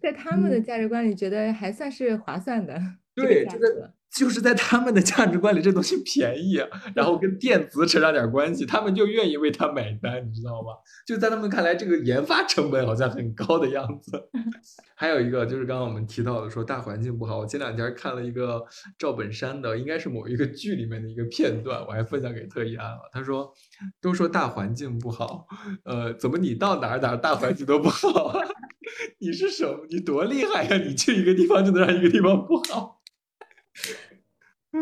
[0.00, 2.80] 在他们的价值观里，觉得还算是划算的。
[3.14, 3.95] 对，这个。
[4.14, 6.58] 就是在他们的价值观里，这东西便宜，
[6.94, 10.72] 然后跟电子扯上点关系，他们就愿意为它买单，你知道吗？
[11.06, 14.30] 就在他们看来，这个研发成本好像很高的样子。
[14.98, 17.38] 还有一个就是刚刚我们提到的，说大环境不好。
[17.38, 18.64] 我前两天看了一个
[18.98, 23.10] 赵本山的，应该是某一个剧里面的一个片段，我还分享给特一安了。
[23.12, 23.52] 他说
[24.00, 25.46] ：“都说大环境不好，
[25.84, 28.40] 呃，怎么你到哪儿哪儿大环境都不好啊？
[29.20, 29.86] 你是什么？
[29.90, 30.76] 你多厉害呀？
[30.78, 32.94] 你去一个地方就能让一个地方不好？”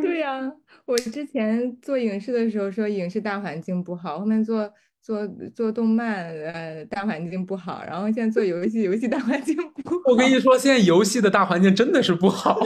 [0.03, 0.53] 对呀，
[0.87, 10.03] 我之前做影视的时候说影视大环境不好，后面做做做动漫，呃，大环境不好，然后现在做游戏，游戏大环境不好。
[10.07, 12.59] 我跟你说，现在游戏的大环境真的是不好，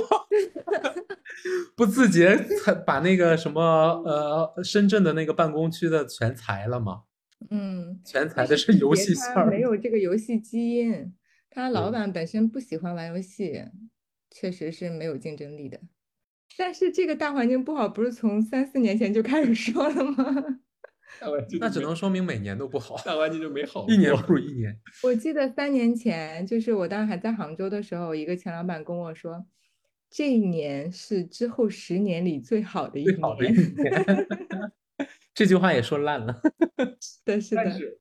[1.76, 7.02] 不自觉才把那个什么呃深圳的那个办公区的全裁了吗？
[7.50, 11.12] 嗯，全裁的是游戏线儿，没有这个游戏基因，
[11.50, 13.64] 他老板本身不喜欢玩游戏，
[14.30, 15.78] 确实是没有竞争力的。
[16.56, 20.60] 但是这个大环境不好，不是从三四年前就开始说了吗？
[21.60, 24.76] 那只能说明每年都不好，大环境就没好，一年不如一年。
[25.02, 29.44] 我记得三年前，就是我当时还在杭州的时候，一个前老板跟我说，
[30.10, 33.18] 这一年是之后十年里最好的一年。
[35.34, 36.40] 这句话也说烂了。
[37.24, 37.62] 对，是的。
[37.64, 38.00] 但是，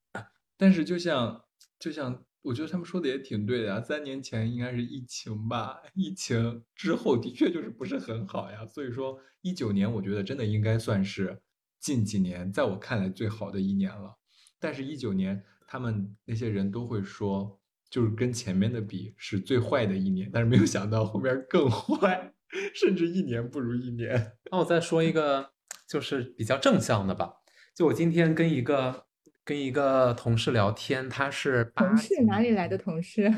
[0.58, 1.44] 但是就像
[1.80, 2.24] 就像。
[2.44, 11.42] 我觉得他们说的也挺对的呀，三年前应该是疫情吧，疫情之后的确就是不是很好呀，所以说一九年我觉得真的应该算是
[11.80, 14.16] 近几年在我看来最好的一年了。
[14.60, 22.34] 但是，一九年他们那些人都会说，就是跟前面的比是最坏的一年，但是没有想到后面更坏，
[22.74, 24.34] 甚至一年不如一年。
[24.52, 25.52] 那我再说一个，
[25.90, 27.34] 就是比较正向的吧，
[27.76, 29.07] 就我今天跟一个。
[29.48, 33.32] 跟一个同事聊天，他是同事哪里来的同事？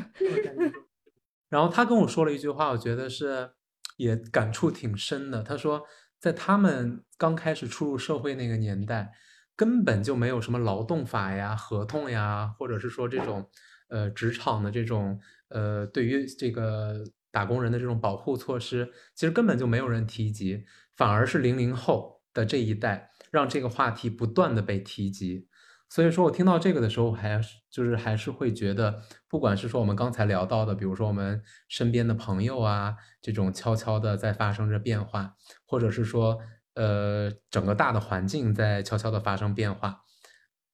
[1.49, 3.51] 然后他跟我说了一句话，我觉得是
[3.97, 5.43] 也感触挺深的。
[5.43, 5.85] 他说，
[6.19, 9.11] 在他们刚开始初入社会那个年代，
[9.55, 13.47] 根本就没有什么劳动法呀、合同呀，或者是说这种
[13.89, 20.65] 呃职场的这种呃对于这个打工人的这种保护措施，其实根本就没有人提及，
[20.97, 25.47] 反而是零零后的这一代让这个话题不断的被提及。
[25.89, 35.33] 所以说我听到这个的时候，还是就是还是会觉得，不管是说我们刚才聊到的，比如说我们身边的朋友啊，这种悄悄的在发生着变化，
[35.65, 36.37] 或者是说，
[36.75, 40.01] 呃，整个大的环境在悄悄的发生变化，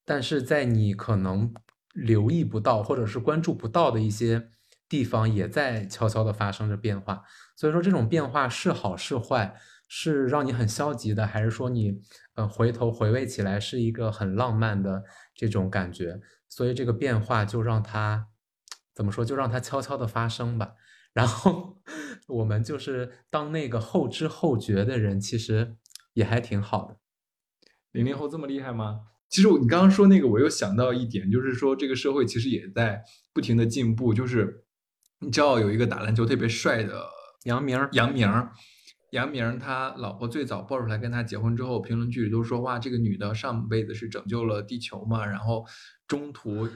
[0.04, 1.54] 但是在你可能
[1.94, 4.50] 留意不到或者是关注不到的一些
[4.86, 7.22] 地方也在悄悄的发生着变化。
[7.56, 9.56] 所以说，这种变化是好是坏，
[9.88, 12.00] 是让你很消极的，还是说你
[12.34, 16.20] 呃回头回味起来是一个很浪漫的这种感觉？
[16.48, 18.28] 所以这个变化就让它
[18.94, 20.72] 怎么说，就让它悄悄的发生吧。
[21.12, 21.82] 然后
[22.28, 25.76] 我们就是当那个后知后觉的人，其实
[26.12, 26.96] 也还挺好的。
[27.92, 29.00] 零零后这么厉害吗？
[29.28, 34.14] 其实你刚刚说那个，我又想到一点，就是说这个社会其实也在不停的进步。
[34.14, 34.64] 就是
[35.20, 37.06] 你知道有一个打篮球特别帅的
[37.44, 38.28] 杨明，杨明，
[39.10, 45.24] 杨明他老婆最早爆出来跟他结婚之后，评论区里都说哇，这个女的上辈子是拯救了地球嘛。
[45.24, 45.64] 然后
[46.06, 46.68] 中途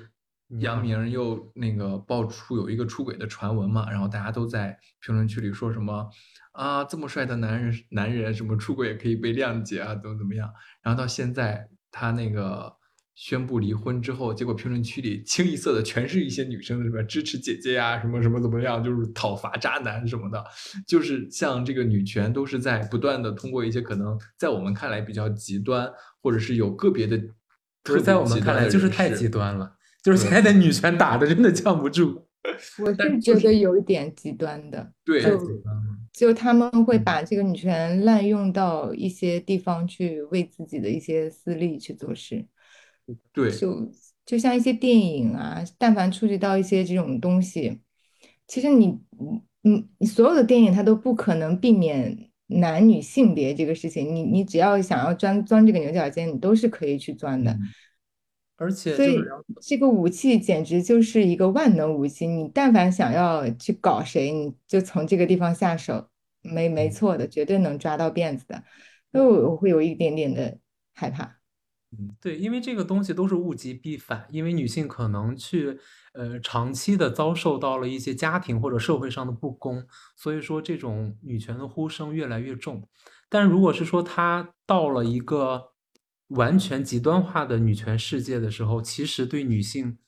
[0.61, 6.09] 杨明又那个爆出有一个出轨的传闻嘛，然后大家都在评论区里说什么。
[6.53, 10.53] 啊，这么帅的男人，男人什么出轨也可以被谅解啊，怎么怎么样？
[10.83, 12.74] 然后到现在他那个
[13.20, 20.42] 宣布离婚之后，结果评论区里清一色的全是一些女生什么支持姐姐呀，什么什么怎么样，就是讨伐渣男什么的，
[20.88, 25.86] 就是像这个女权都是在不断的通过一些可能在我们看来比较极端，
[26.22, 27.20] 或者是有个别的，
[27.84, 32.26] 不是在我们看来就是太极端了， 就是现在的女权打的真的降不住。
[32.82, 35.38] 我是觉得有一点极端的，对，就
[36.14, 42.46] 就他们会把这个女权滥用到一些地方去，为自己的一些私利去做事。
[43.32, 43.90] 对，就
[44.24, 47.80] 就像一些电影啊，但凡触及到一些这种东西，
[48.46, 48.98] 其实你，
[49.62, 57.56] 嗯你所有的电影它都不可能避免男女性别这个事情，你你只要想要钻钻这个牛角尖，你都是可以去钻的。
[58.56, 59.18] 而且，所以
[59.62, 62.26] 这个武器简直就是一个万能武器。
[62.26, 66.08] 你但凡想要去搞谁，你就从这个地方下手，
[66.42, 68.62] 没没错的，绝对能抓到辫子的。
[69.12, 70.58] 所以我会有一点点的
[70.92, 71.39] 害怕。
[71.93, 75.78] 嗯，对，因为这个东西都是物极必反，因为女性可能去
[76.12, 79.86] 呃长期的遭受到了一些家庭或者社会上的不公，
[80.16, 82.88] 所以说这种女权的呼声越来越重。
[83.28, 85.70] 但如果是说她到了一个。
[86.30, 89.99] 完全极端化的女权世界的时候，其实对女性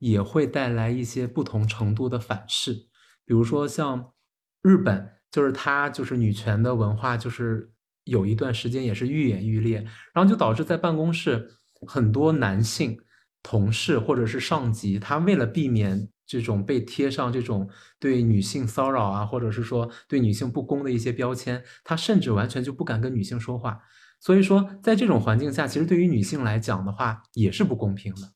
[0.00, 2.88] 也会带来一些不同程度的反噬。
[3.24, 4.12] 比如说像
[4.60, 7.70] 日本，就是它就是女权的文化，就是
[8.08, 11.48] 有一段时间也是愈演愈烈，然后就导致在办公室
[11.86, 12.98] 很多男性
[13.42, 23.78] 同事或者是上级，他为了避免这种被贴上这种对女性骚扰啊，或者是说对女性不公的一些标签，他甚至完全就不敢跟女性说话。
[24.20, 28.32] 所以说，在这种环境下，其实对于女性来讲的话，也是不公平的。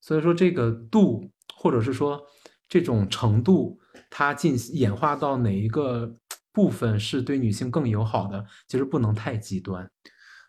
[0.00, 2.18] 所以说，这个度，或者是说
[2.66, 6.16] 这种程度，它进演化到哪一个
[6.58, 9.88] 部分是对女性更友好的，其实不能太极端。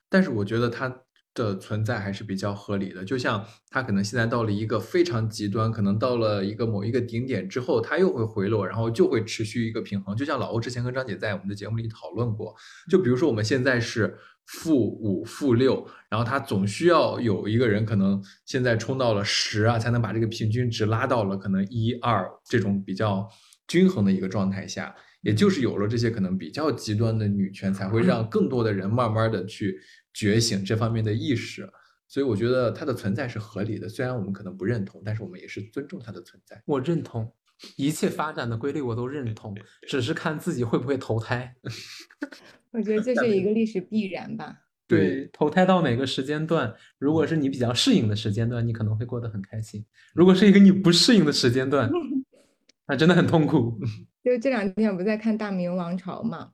[0.10, 1.04] 但是我觉得它
[1.36, 3.06] 的存在还是比较合理的。
[3.06, 10.16] 就像它可能现在到了一个非常极端，可能到了一个某一个顶点之后，它又会回落，然后就会持续一个平衡。
[10.16, 12.56] 就像老欧之前跟张姐在我们的节目里讨论过，
[12.90, 14.18] 就比如说我们现在是。
[14.52, 23.30] 负五、负六，然后他总需要有一个人，可能现在冲到了十啊，才能把这个平均值拉到了可能一二这种比较
[23.68, 24.96] 均衡的一个状态下。
[25.22, 29.80] 也就是有了这些可能比较极端的女权，才会让更多的人慢慢的去
[30.14, 31.70] 觉醒这方面的意识。
[32.08, 36.60] 所以我觉得它的存在是合理的，虽然我们可能不认同，但是我们也是尊重它的存在。
[36.66, 37.32] 我认同
[37.76, 39.56] 一切发展的规律，我都认同，
[39.88, 41.56] 只是看自己会不会投胎。
[42.72, 44.56] 我觉得这是一个历史必然吧。
[44.88, 49.84] 对，投胎到哪个时间段，如果是你比较适应的时间段，你可能会过得很开心；
[50.16, 51.92] 如果是一个你不适应的时间段，
[52.88, 53.80] 那真的很痛苦。
[54.24, 56.52] 就这两天我不在看《大明王朝》嘛，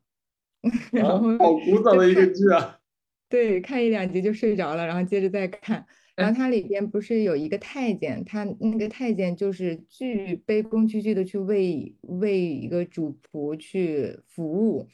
[0.92, 2.80] 然后好古早的一个剧啊。
[3.28, 5.86] 对，看一两集就睡着了，然后接着再看。
[6.16, 14.88] 然后它里边不是有一个太监，他那个太监就是巨卑躬屈膝的去为为一个主仆去服务。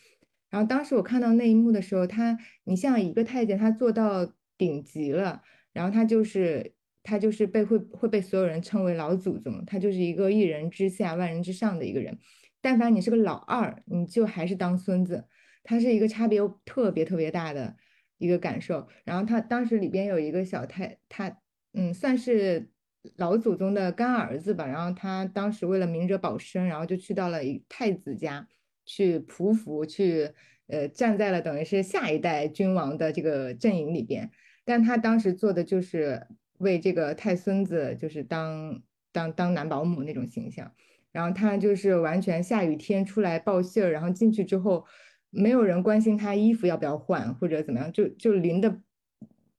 [0.50, 5.44] 然后当时我看到那一幕的时候，他，你像一个太监，他做到顶级了，
[5.74, 12.18] 然后他就是他就是被会会被所有人称为老祖宗，他就是一个一人之下万人之上的一个人。
[12.62, 15.26] 但凡你是个老二，你就还是当孙子，
[15.64, 17.76] 他是一个差别又特别特别大的
[18.18, 18.88] 一个感受。
[19.04, 21.38] 然后他当时里边有一个小太，他
[21.74, 22.70] 嗯算是
[23.18, 28.48] 老祖宗的干儿子吧，然后他当时为了明哲保身，然后就去到了太子家。
[28.84, 30.32] 去匍匐，去
[30.68, 34.30] 呃站在了等于是下一代君王的这个阵营里边，
[34.66, 38.82] 但他当时做的就是为这个太孙子就是当
[39.12, 40.74] 当当男保姆那种形象，
[41.12, 44.86] 然后他就是完全下雨天出来报信儿，然后进去之后
[45.30, 48.82] 没有人关心他衣服要不要换或者怎么样，就就淋的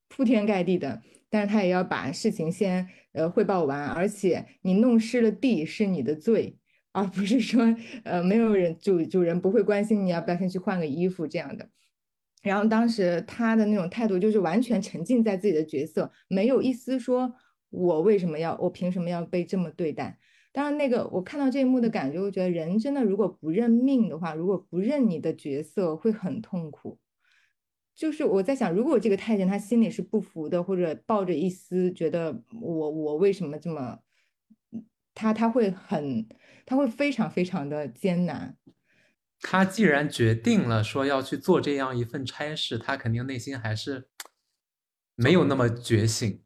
[0.09, 6.59] 铺天盖地的，但是他也要把事情先呃汇报完，而且你弄湿了地是你的罪。
[6.95, 7.75] 而不是说
[8.05, 11.67] 呃没有人主主人不会关心你要不要先去换个衣服这样的。
[12.43, 17.35] 然后当时他的那种态度就是完全沉浸在自己的角色，没有一丝说
[17.71, 20.19] 我为什么要我凭什么要被这么对待。
[20.53, 26.99] 当然，那个我看到这一幕的感觉，我觉得人真的如果不认命的话，如果不认你的角色，会很痛苦。
[27.95, 33.99] 就是我在想，如果这个太监他心里是不服的，或者抱着一丝觉得我我为什么这么，
[35.15, 36.29] 他他会很
[36.67, 38.57] 他会非常非常的艰难。
[39.41, 44.09] 他既然决定了说要去做这样一份差事，他肯定内心还是
[45.15, 46.42] 没有那么觉醒。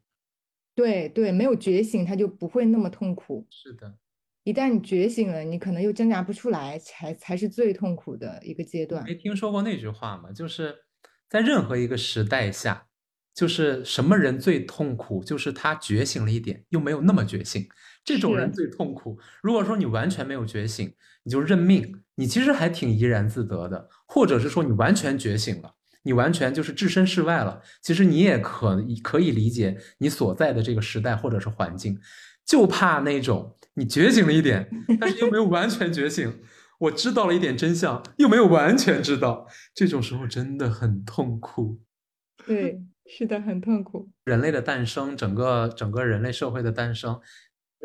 [0.77, 3.47] 对对，没有觉醒，他就不会那么痛苦。
[3.49, 3.97] 是的，
[4.43, 9.03] 一旦你觉醒了，你可能又挣扎不出来，才才是最痛苦的一个阶段。
[9.03, 10.31] 没听说过那句话吗？
[10.31, 10.75] 就是
[11.27, 12.85] 在任何一个时代下，
[13.33, 15.23] 就是什么人最痛苦？
[15.23, 17.67] 就是他觉醒了一点，又没有那么觉醒，
[18.05, 19.17] 这种人最痛苦。
[19.41, 25.73] 如果说你完全没有觉醒，你就认命，你其实还挺怡然自得的；或者是说你完全觉醒了。
[26.07, 27.61] 你完全就是置身事外了。
[27.81, 31.99] 其实你也可可以理解你所在的这个时代或者是环境，
[32.45, 36.39] 就怕那种你觉醒了一点， 但是又没有完全觉醒。
[36.79, 41.81] 我知道了一点真相，又没有完全知道，这种时候真的很痛苦。
[42.45, 44.09] 对，是的，很痛苦。
[44.23, 47.19] 人类的诞生，整个整个人类社会的诞生，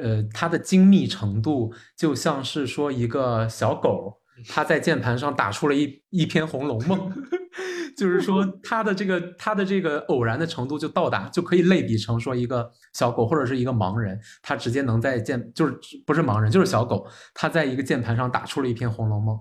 [0.00, 6.98] 呃，它的精密程度就像是说一个小狗，它在键盘上打出了一一篇《红楼梦》。
[7.94, 19.36] 就是说， 他的这个他的这个偶然的程度就到达，就可以类比成说一个小狗或者是一个盲人，他直接能在键就是不是盲人就是小狗，他在一个键盘上打出了一篇《红楼梦》。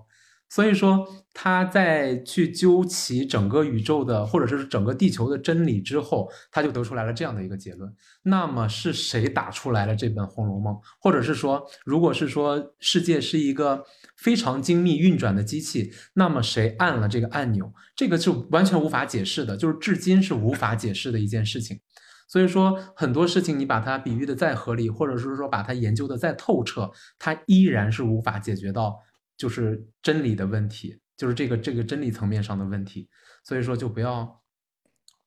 [0.52, 7.90] 所以说，他在去究其整个宇宙的，或者是整个地球的真理之后，他就得出来了这样的一个结论。
[8.24, 10.74] 那么是谁打出来了这本《红楼梦》？
[11.00, 13.82] 或者是说，如果是说世界是一个
[14.18, 17.72] 非常精密运转的机器，那么谁按了这个按钮？
[17.96, 21.80] 这个是完全无法解释的，就是至今是无法解释的一件事情。
[22.28, 28.98] 所以说，很多事情你把它比喻的再合理，或者是说把它研究的再透彻，它依然是无法解决到。
[29.42, 33.08] 就是真理的问题，就是这个这个真理层面上的问题，
[33.42, 34.40] 所以说就不要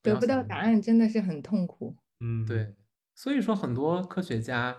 [0.02, 1.98] 得不到答案，真的是很痛苦。
[2.22, 2.74] 嗯，对，
[3.14, 4.74] 所以说很多科学家，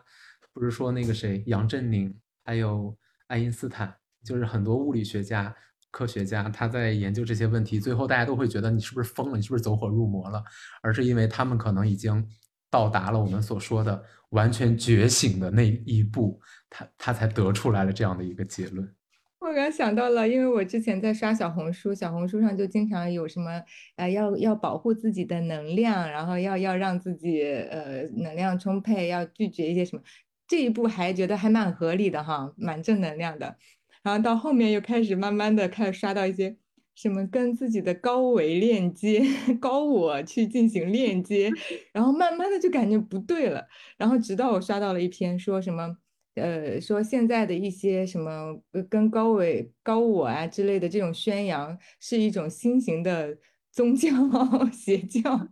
[0.55, 5.55] 不是说那个谁杨振宁，还有爱因斯坦，就是很多物理学家、
[5.91, 10.43] 科学家，他在研究这些问题，最后大家都会觉得你是不是疯了，你是不是走火入魔了，
[10.81, 12.27] 而是因为他们可能已经
[12.71, 18.91] 到达了我们所说的完全觉醒的那一步，他他才得出来了这样的一个结论。
[19.39, 23.63] 我刚想到了，因为我之前在刷小红书，小红书上就经常有什么，
[23.97, 30.03] 呃，要要保护自己的能量，然后要要让自己呃能量充沛，要拒绝一些什么，
[30.49, 33.57] 这一步还觉得还蛮合理的哈，蛮正能量的。
[34.03, 36.57] 然后到后面又开始慢慢的开始刷到一些
[36.95, 39.23] 什么跟自己的高维链接、
[39.61, 41.51] 高我去进行链接，
[41.93, 43.67] 然后慢慢的就感觉不对了。
[43.99, 45.99] 然后直到我刷到了一篇说什么。
[46.37, 48.61] 呃，说现在的一些什么
[48.91, 53.37] 跟高伟、高我啊之类的这种宣扬，是一种新型的
[53.73, 54.11] 宗教
[54.71, 55.49] 邪教，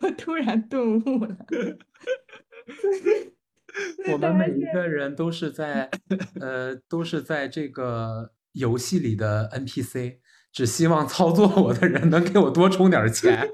[0.00, 1.36] 我突然顿悟了。
[4.12, 5.90] 我们每一个人都是在，
[6.40, 10.18] 呃，都是在这个游戏里的 NPC，
[10.52, 13.48] 只希望操作我的人能给我多充点钱。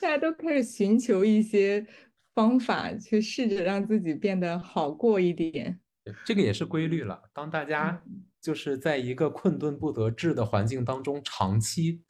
[0.00, 1.84] 大家都开始寻求一些。
[2.34, 5.78] 方法去试着让自己变得好过一点，
[6.24, 7.22] 这个也是规律了。
[7.32, 8.02] 当大家
[8.40, 12.02] 就是在一个困顿不得志的环境当中长期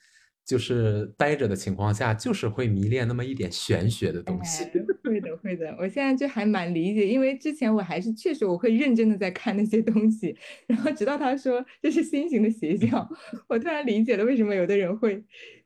[0.44, 4.64] 就是待着的情况下，就是会迷恋那么一点玄学的东西。
[5.04, 5.76] 会的，会的。
[5.78, 13.08] 我现在就还蛮理解，因为之前我还是确实我会认真的在看那些东西，然后直到他说这是新型的邪教，
[13.48, 15.22] 我突然理解了为什么有的人会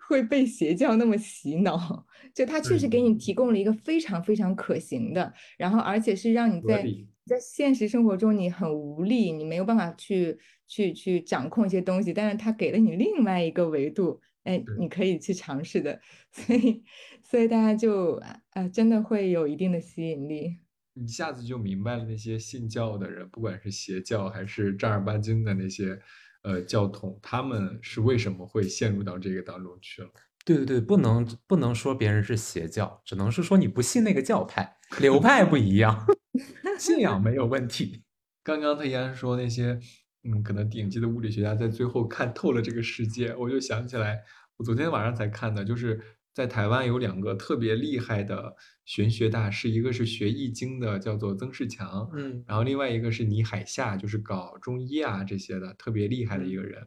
[0.09, 2.06] 会被邪教那么洗脑。
[2.34, 6.84] 就他确实给你提供了一个非常非常可行的，然后而且是让你在
[7.24, 16.00] 在现实生活中你很无力，你没有办法去去去掌控一些东西，但是他给了你另外一个维度，哎，你可以去尝试的，
[16.32, 16.82] 所以
[17.22, 18.14] 所以大家就
[18.50, 20.59] 啊真的会有一定的吸引力，
[20.94, 25.98] 一下子就明白了那些信教的人，不管是邪教还是正儿八经的那些
[26.43, 30.09] 呃教统，他们是为什么会陷入到这个当中去了。
[30.45, 36.07] 对对对，不能不能说别人是邪教，只能是说你不信那个教派，流派不一样，
[36.78, 38.05] 信仰没有问题。
[38.43, 39.78] 刚刚他依然说那些，
[40.24, 44.22] 嗯，可能顶级的物理学家在最后看透了这个世界，我就想起来，
[44.57, 46.01] 我昨天晚上才看的，就是
[46.39, 56.86] 在台湾有两个特别厉害的玄学大师，一个是学易经的，叫做曾仕强，嗯然后另外一个是倪海厦，就是搞中医啊这些的，特别厉害的一个人。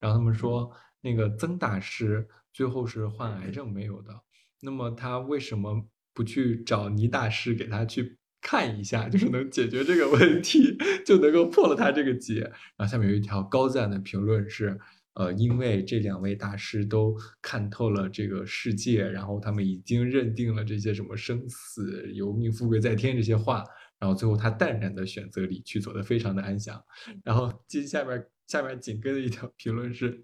[0.00, 0.70] 然后他们说，
[1.02, 4.14] 那个曾大师最后是患癌症没有的，
[4.62, 10.74] 那么他为什么不去找倪大师给他去看一下，就是能解决这个问题，
[11.04, 12.40] 就能够破了他这个结？
[12.78, 14.80] 然后下面有一条高赞的评论是。
[15.16, 23.64] 呃，因为这两位大师都看透了这个世界，然后他们已经认定了这些什么生死、由命、富贵在天这些话，
[23.98, 26.78] 然后最后他淡然的选择离去，走得非常的安详。
[27.24, 30.22] 然后接下面下面紧跟的一条 评论是：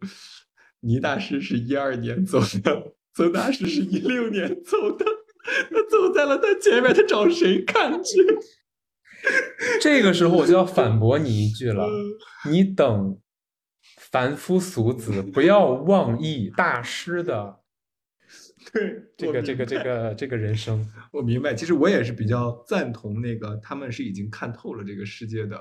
[0.80, 5.06] 倪大师是一二年走的，曾大师是一六年走的，
[5.70, 8.18] 他走在了他前面，他找谁看去？
[9.80, 13.18] 这个时候我就要反驳你一句了，嗯你等
[14.12, 17.60] 凡夫俗子不要妄议大师的
[18.72, 20.86] 对，这个这个这个这个人生。
[21.10, 25.58] 我明白，其实我也是比较赞同那个，他们是已经看透了这个世界的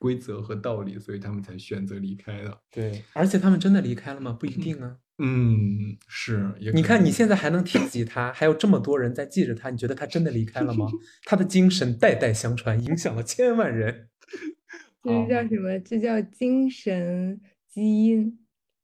[0.00, 2.58] 规则和道理，所以他们才选择离开的。
[2.70, 4.32] 对，而且他们真的离开了吗？
[4.32, 4.96] 不一定啊。
[5.18, 10.86] 嗯，是，也你看，你现在还能提及他，还有这么多人在记着他，你觉得他真的离开了吗？
[11.24, 14.08] 他的精神代代相传，影响了千万人。
[15.04, 15.78] 这是叫哦什么？
[15.80, 17.40] 这叫精神
[17.70, 18.38] 基因。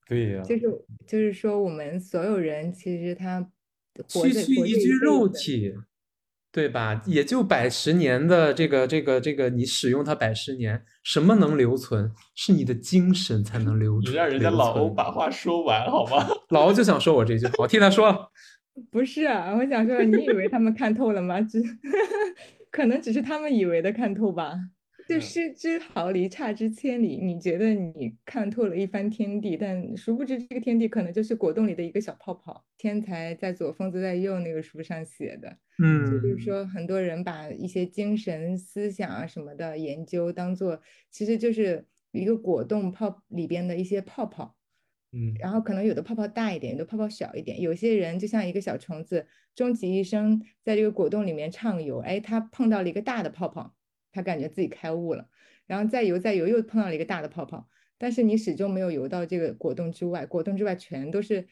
[0.09, 0.63] 对呀、就是
[1.07, 3.51] 就是说，我们所有人其实他
[4.13, 5.75] 活区区一具肉体，
[6.53, 7.03] 对吧？
[7.07, 12.13] 也就百十年的这个这个这个，你使用它百十年，什么能留存？
[12.37, 14.13] 是你的精神才能留存。
[14.13, 16.25] 你让人家老欧把话说完好吗？
[16.51, 18.31] 老欧就想说我这句话，我替他说。
[18.93, 21.41] 不是啊，我想说，你以为他们看透了吗？
[21.41, 21.61] 只
[22.71, 24.53] 可能只是他们以为的看透吧。
[25.07, 27.17] 就嗯失之毫厘，差之千里。
[27.17, 32.65] 你觉得你看透了一番天地，但殊不知这个天地可能就是果冻里的一个小泡泡。
[32.77, 40.81] 天才在左，疯子在右那个书上写的，嗯就是嗯，说很多人把一些精神思想啊什么的研究当做，
[41.11, 44.55] 其实就是一个果冻泡里边的一些泡泡。
[45.13, 47.61] 嗯然后可能有的泡泡大一点，有的泡泡小一点。
[47.61, 53.75] 有些人就像一个小虫子，终其一生在这个果冻里面畅游，哎，他碰到了一个大的泡泡，
[54.17, 55.29] 他感觉自己开悟了，
[55.67, 61.47] 然后再游再游，又碰到了一个大的泡泡，但是你始终没有游到这个果冻之外，果冻之外全都是，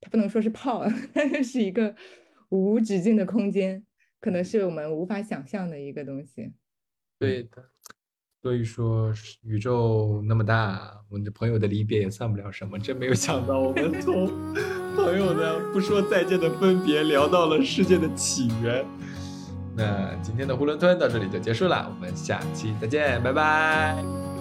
[0.00, 1.94] 它不能说是泡， 它就是一个
[2.48, 3.86] 无止境的空间，
[4.20, 6.52] 可能是我们无法想象的一个东西。
[7.20, 7.70] 对的。
[8.40, 9.12] 所以说，
[9.42, 12.78] 宇宙那么大，我们的朋友的离别也算不了什么。
[12.78, 14.28] 真没有想到，我们从
[14.94, 18.84] 朋友的不说再见的分别，聊到了世界的起源。
[19.78, 23.94] 那今天的囫囵吞到这里就结束了，我们下期再见，拜拜。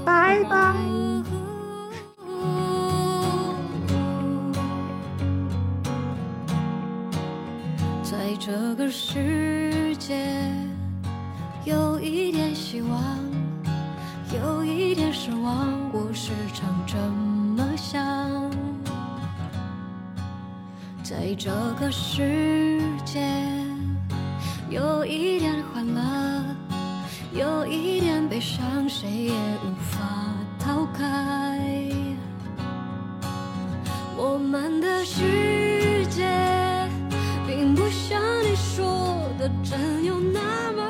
[0.04, 0.74] 拜拜。
[8.02, 10.18] 在这个世界，
[11.66, 13.00] 有一点希望，
[14.34, 18.04] 有一点失望，我时常这么想。
[21.04, 23.22] 在这个世界，
[24.70, 26.02] 有一点欢乐
[27.32, 31.58] 有一点悲伤谁也无法逃开。
[34.18, 36.26] 我们的世界
[37.46, 40.87] 并不像你说的真有那么